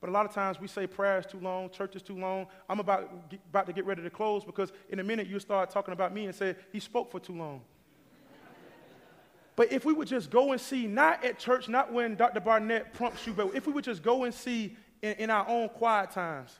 But 0.00 0.10
a 0.10 0.12
lot 0.12 0.26
of 0.26 0.34
times 0.34 0.60
we 0.60 0.66
say 0.66 0.88
prayer 0.88 1.20
is 1.20 1.26
too 1.26 1.38
long, 1.38 1.70
church 1.70 1.94
is 1.94 2.02
too 2.02 2.18
long. 2.18 2.48
I'm 2.68 2.80
about, 2.80 3.08
about 3.50 3.66
to 3.66 3.72
get 3.72 3.86
ready 3.86 4.02
to 4.02 4.10
close 4.10 4.44
because 4.44 4.72
in 4.88 4.98
a 4.98 5.04
minute 5.04 5.28
you 5.28 5.38
start 5.38 5.70
talking 5.70 5.92
about 5.92 6.12
me 6.12 6.26
and 6.26 6.34
say, 6.34 6.56
he 6.72 6.80
spoke 6.80 7.12
for 7.12 7.20
too 7.20 7.34
long. 7.34 7.60
but 9.56 9.70
if 9.70 9.84
we 9.84 9.92
would 9.92 10.08
just 10.08 10.28
go 10.28 10.50
and 10.50 10.60
see, 10.60 10.88
not 10.88 11.24
at 11.24 11.38
church, 11.38 11.68
not 11.68 11.92
when 11.92 12.16
Dr. 12.16 12.40
Barnett 12.40 12.92
prompts 12.94 13.24
you, 13.28 13.32
but 13.32 13.54
if 13.54 13.68
we 13.68 13.72
would 13.72 13.84
just 13.84 14.02
go 14.02 14.24
and 14.24 14.34
see 14.34 14.76
in, 15.02 15.12
in 15.14 15.30
our 15.30 15.48
own 15.48 15.68
quiet 15.68 16.10
times, 16.10 16.58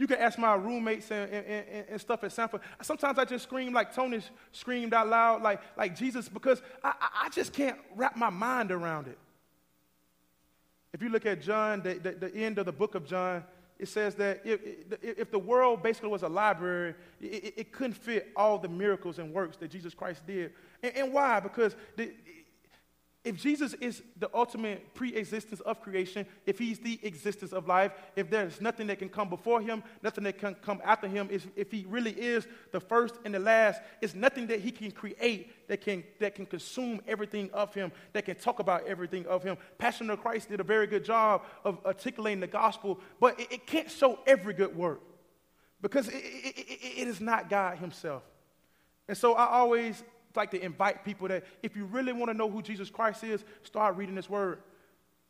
you 0.00 0.06
can 0.06 0.16
ask 0.16 0.38
my 0.38 0.54
roommates 0.54 1.10
and, 1.10 1.30
and, 1.30 1.46
and, 1.46 1.84
and, 1.90 2.00
stuff 2.00 2.24
at 2.24 2.30
Samford. 2.30 2.62
Sometimes 2.80 3.18
I 3.18 3.26
just 3.26 3.44
scream 3.44 3.74
like 3.74 3.94
Tony 3.94 4.22
screamed 4.50 4.94
out 4.94 5.08
loud, 5.08 5.42
like, 5.42 5.60
like 5.76 5.94
Jesus, 5.94 6.26
because 6.26 6.62
I, 6.82 6.94
I 7.24 7.28
just 7.28 7.52
can't 7.52 7.76
wrap 7.94 8.16
my 8.16 8.30
mind 8.30 8.72
around 8.72 9.08
it. 9.08 9.18
If 10.94 11.02
you 11.02 11.10
look 11.10 11.26
at 11.26 11.42
John, 11.42 11.82
the, 11.82 11.94
the, 11.94 12.12
the 12.12 12.34
end 12.34 12.56
of 12.56 12.64
the 12.64 12.72
book 12.72 12.94
of 12.94 13.06
John, 13.06 13.44
it 13.78 13.88
says 13.88 14.14
that 14.14 14.40
if, 14.42 14.60
if 15.02 15.30
the 15.30 15.38
world 15.38 15.82
basically 15.82 16.08
was 16.08 16.22
a 16.22 16.28
library, 16.30 16.94
it, 17.20 17.52
it 17.58 17.72
couldn't 17.72 17.92
fit 17.92 18.30
all 18.34 18.56
the 18.56 18.68
miracles 18.68 19.18
and 19.18 19.34
works 19.34 19.58
that 19.58 19.70
Jesus 19.70 19.92
Christ 19.92 20.26
did. 20.26 20.52
And, 20.82 20.96
and 20.96 21.12
why? 21.12 21.40
Because 21.40 21.76
the, 21.96 22.10
if 23.22 23.36
Jesus 23.36 23.74
is 23.74 24.02
the 24.16 24.30
ultimate 24.32 24.94
pre 24.94 25.14
existence 25.14 25.60
of 25.60 25.82
creation, 25.82 26.24
if 26.46 26.58
he's 26.58 26.78
the 26.78 26.98
existence 27.02 27.52
of 27.52 27.68
life, 27.68 27.92
if 28.16 28.30
there's 28.30 28.62
nothing 28.62 28.86
that 28.86 28.98
can 28.98 29.10
come 29.10 29.28
before 29.28 29.60
him, 29.60 29.82
nothing 30.02 30.24
that 30.24 30.38
can 30.38 30.54
come 30.54 30.80
after 30.82 31.06
him, 31.06 31.28
if, 31.30 31.70
he 31.70 31.84
really 31.86 32.12
is 32.12 32.48
the 32.72 32.80
first 32.80 33.16
and 33.26 33.34
the 33.34 33.38
last, 33.38 33.82
it's 34.00 34.14
nothing 34.14 34.46
that 34.46 34.60
he 34.60 34.70
can 34.70 34.90
create 34.90 35.68
that 35.68 35.82
can, 35.82 36.02
that 36.18 36.34
can 36.34 36.46
consume 36.46 37.02
everything 37.06 37.50
of 37.52 37.74
him, 37.74 37.92
that 38.14 38.24
can 38.24 38.36
talk 38.36 38.58
about 38.58 38.86
everything 38.86 39.26
of 39.26 39.42
him. 39.42 39.58
Passion 39.76 40.08
of 40.08 40.22
Christ 40.22 40.48
did 40.48 40.60
a 40.60 40.64
very 40.64 40.86
good 40.86 41.04
job 41.04 41.42
of 41.62 41.78
articulating 41.84 42.40
the 42.40 42.46
gospel, 42.46 43.00
but 43.20 43.38
it, 43.38 43.52
it 43.52 43.66
can't 43.66 43.90
show 43.90 44.18
every 44.26 44.54
good 44.54 44.74
work 44.74 45.02
because 45.82 46.08
it, 46.08 46.14
it, 46.14 47.00
it 47.00 47.08
is 47.08 47.20
not 47.20 47.50
God 47.50 47.76
himself. 47.76 48.22
And 49.08 49.16
so 49.16 49.34
I 49.34 49.46
always 49.46 50.02
like 50.36 50.50
to 50.52 50.62
invite 50.62 51.04
people 51.04 51.28
that 51.28 51.44
if 51.62 51.76
you 51.76 51.84
really 51.84 52.12
want 52.12 52.30
to 52.30 52.34
know 52.34 52.48
who 52.48 52.62
Jesus 52.62 52.90
Christ 52.90 53.24
is, 53.24 53.44
start 53.62 53.96
reading 53.96 54.14
this 54.14 54.30
word. 54.30 54.58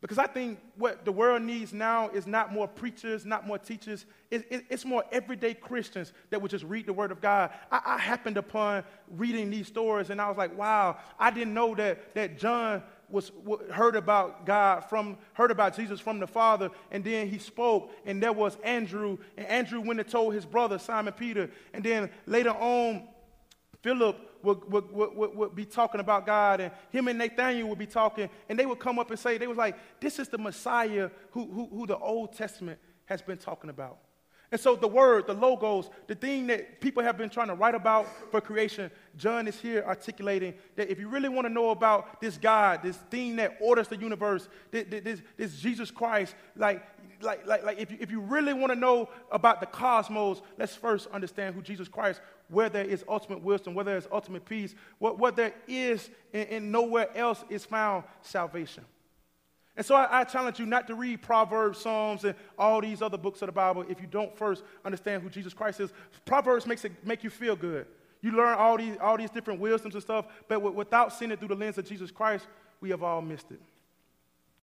Because 0.01 0.17
I 0.17 0.25
think 0.25 0.59
what 0.77 1.05
the 1.05 1.11
world 1.11 1.43
needs 1.43 1.73
now 1.73 2.09
is 2.09 2.25
not 2.25 2.51
more 2.51 2.67
preachers, 2.67 3.23
not 3.23 3.45
more 3.45 3.59
teachers. 3.59 4.07
It, 4.31 4.47
it, 4.49 4.65
it's 4.67 4.83
more 4.83 5.03
everyday 5.11 5.53
Christians 5.53 6.11
that 6.31 6.41
would 6.41 6.49
just 6.49 6.63
read 6.65 6.87
the 6.87 6.93
Word 6.93 7.11
of 7.11 7.21
God. 7.21 7.51
I, 7.71 7.81
I, 7.85 7.97
happened 7.99 8.37
upon 8.37 8.83
reading 9.11 9.51
these 9.51 9.67
stories, 9.67 10.09
and 10.09 10.19
I 10.19 10.27
was 10.27 10.37
like, 10.37 10.57
wow, 10.57 10.97
I 11.19 11.29
didn't 11.29 11.53
know 11.53 11.75
that, 11.75 12.15
that 12.15 12.39
John 12.39 12.81
was 13.11 13.31
heard 13.71 13.95
about 13.95 14.45
God 14.45 14.85
from 14.89 15.17
heard 15.33 15.51
about 15.51 15.75
Jesus 15.75 15.99
from 15.99 16.19
the 16.19 16.25
Father, 16.25 16.71
and 16.89 17.03
then 17.03 17.27
he 17.27 17.37
spoke, 17.37 17.91
and 18.05 18.23
there 18.23 18.33
was 18.33 18.57
Andrew, 18.63 19.17
and 19.37 19.45
Andrew 19.45 19.81
went 19.81 19.99
and 19.99 20.09
told 20.09 20.33
his 20.33 20.45
brother 20.45 20.79
Simon 20.79 21.13
Peter, 21.13 21.51
and 21.73 21.83
then 21.83 22.09
later 22.25 22.51
on, 22.51 23.07
Philip 23.81 24.17
would, 24.43 24.71
would, 24.71 24.91
would, 24.91 25.35
would, 25.35 25.55
be 25.55 25.65
talking 25.65 26.01
about 26.01 26.25
God, 26.25 26.61
and 26.61 26.71
him 26.91 27.07
and 27.07 27.17
Nathaniel 27.17 27.67
would 27.69 27.79
be 27.79 27.87
talking, 27.87 28.29
and 28.47 28.57
they 28.57 28.65
would 28.65 28.79
come 28.79 28.99
up 28.99 29.09
and 29.09 29.19
say, 29.19 29.37
they 29.37 29.47
was 29.47 29.57
like, 29.57 29.75
this 29.99 30.19
is 30.19 30.27
the 30.27 30.37
Messiah 30.37 31.09
who, 31.31 31.45
who, 31.51 31.67
who 31.67 31.87
the 31.87 31.97
Old 31.97 32.33
Testament 32.33 32.79
has 33.05 33.21
been 33.21 33.37
talking 33.37 33.69
about. 33.69 33.97
And 34.51 34.59
so 34.59 34.75
the 34.75 34.87
word, 34.87 35.27
the 35.27 35.33
logos, 35.33 35.89
the 36.07 36.15
thing 36.15 36.47
that 36.47 36.81
people 36.81 37.01
have 37.01 37.17
been 37.17 37.29
trying 37.29 37.47
to 37.47 37.53
write 37.53 37.73
about 37.73 38.05
for 38.31 38.41
creation, 38.41 38.91
John 39.15 39.47
is 39.47 39.57
here 39.57 39.81
articulating 39.87 40.53
that 40.75 40.89
if 40.91 40.99
you 40.99 41.07
really 41.07 41.29
want 41.29 41.47
to 41.47 41.53
know 41.53 41.69
about 41.69 42.19
this 42.19 42.37
God, 42.37 42.83
this 42.83 42.97
thing 43.09 43.37
that 43.37 43.57
orders 43.61 43.87
the 43.87 43.95
universe, 43.95 44.49
this, 44.71 45.21
this, 45.37 45.59
Jesus 45.61 45.89
Christ, 45.89 46.35
like, 46.57 46.83
like, 47.21 47.47
like, 47.47 47.63
like 47.63 47.79
if, 47.79 47.91
you, 47.91 47.97
if 48.01 48.11
you 48.11 48.19
really 48.19 48.51
want 48.51 48.73
to 48.73 48.77
know 48.77 49.07
about 49.31 49.61
the 49.61 49.67
cosmos, 49.67 50.41
let's 50.57 50.75
first 50.75 51.07
understand 51.13 51.55
who 51.55 51.61
Jesus 51.61 51.87
Christ, 51.87 52.19
where 52.49 52.67
there 52.67 52.83
is 52.83 53.05
ultimate 53.07 53.41
wisdom, 53.41 53.73
where 53.73 53.85
there 53.85 53.97
is 53.97 54.07
ultimate 54.11 54.43
peace, 54.43 54.75
what, 54.99 55.17
what 55.17 55.37
there 55.37 55.53
is 55.65 56.09
and, 56.33 56.49
and 56.49 56.71
nowhere 56.73 57.15
else 57.15 57.45
is 57.49 57.63
found 57.63 58.03
salvation. 58.21 58.83
And 59.81 59.85
so 59.87 59.95
I, 59.95 60.19
I, 60.19 60.23
challenge 60.25 60.59
you 60.59 60.67
not 60.67 60.85
to 60.89 60.93
read 60.93 61.23
Proverbs, 61.23 61.79
Psalms, 61.79 62.23
and 62.23 62.35
all 62.55 62.81
these 62.81 63.01
other 63.01 63.17
books 63.17 63.41
of 63.41 63.47
the 63.47 63.51
Bible 63.51 63.83
if 63.89 63.99
you 63.99 64.05
don't 64.05 64.37
first 64.37 64.61
understand 64.85 65.23
who 65.23 65.29
Jesus 65.31 65.55
Christ 65.55 65.79
is. 65.79 65.91
Proverbs 66.23 66.67
makes 66.67 66.85
it 66.85 66.91
make 67.03 67.23
you 67.23 67.31
feel 67.31 67.55
good. 67.55 67.87
You 68.21 68.29
learn 68.33 68.59
all 68.59 68.77
these, 68.77 68.95
all 69.01 69.17
these 69.17 69.31
different 69.31 69.59
wisdoms 69.59 69.95
and 69.95 70.03
stuff, 70.03 70.27
but 70.47 70.57
w- 70.57 70.75
without 70.75 71.11
seeing 71.11 71.31
it 71.31 71.39
through 71.39 71.47
the 71.47 71.55
lens 71.55 71.79
of 71.79 71.85
Jesus 71.85 72.11
Christ, 72.11 72.45
we 72.79 72.91
have 72.91 73.01
all 73.01 73.23
missed 73.23 73.49
it. 73.49 73.59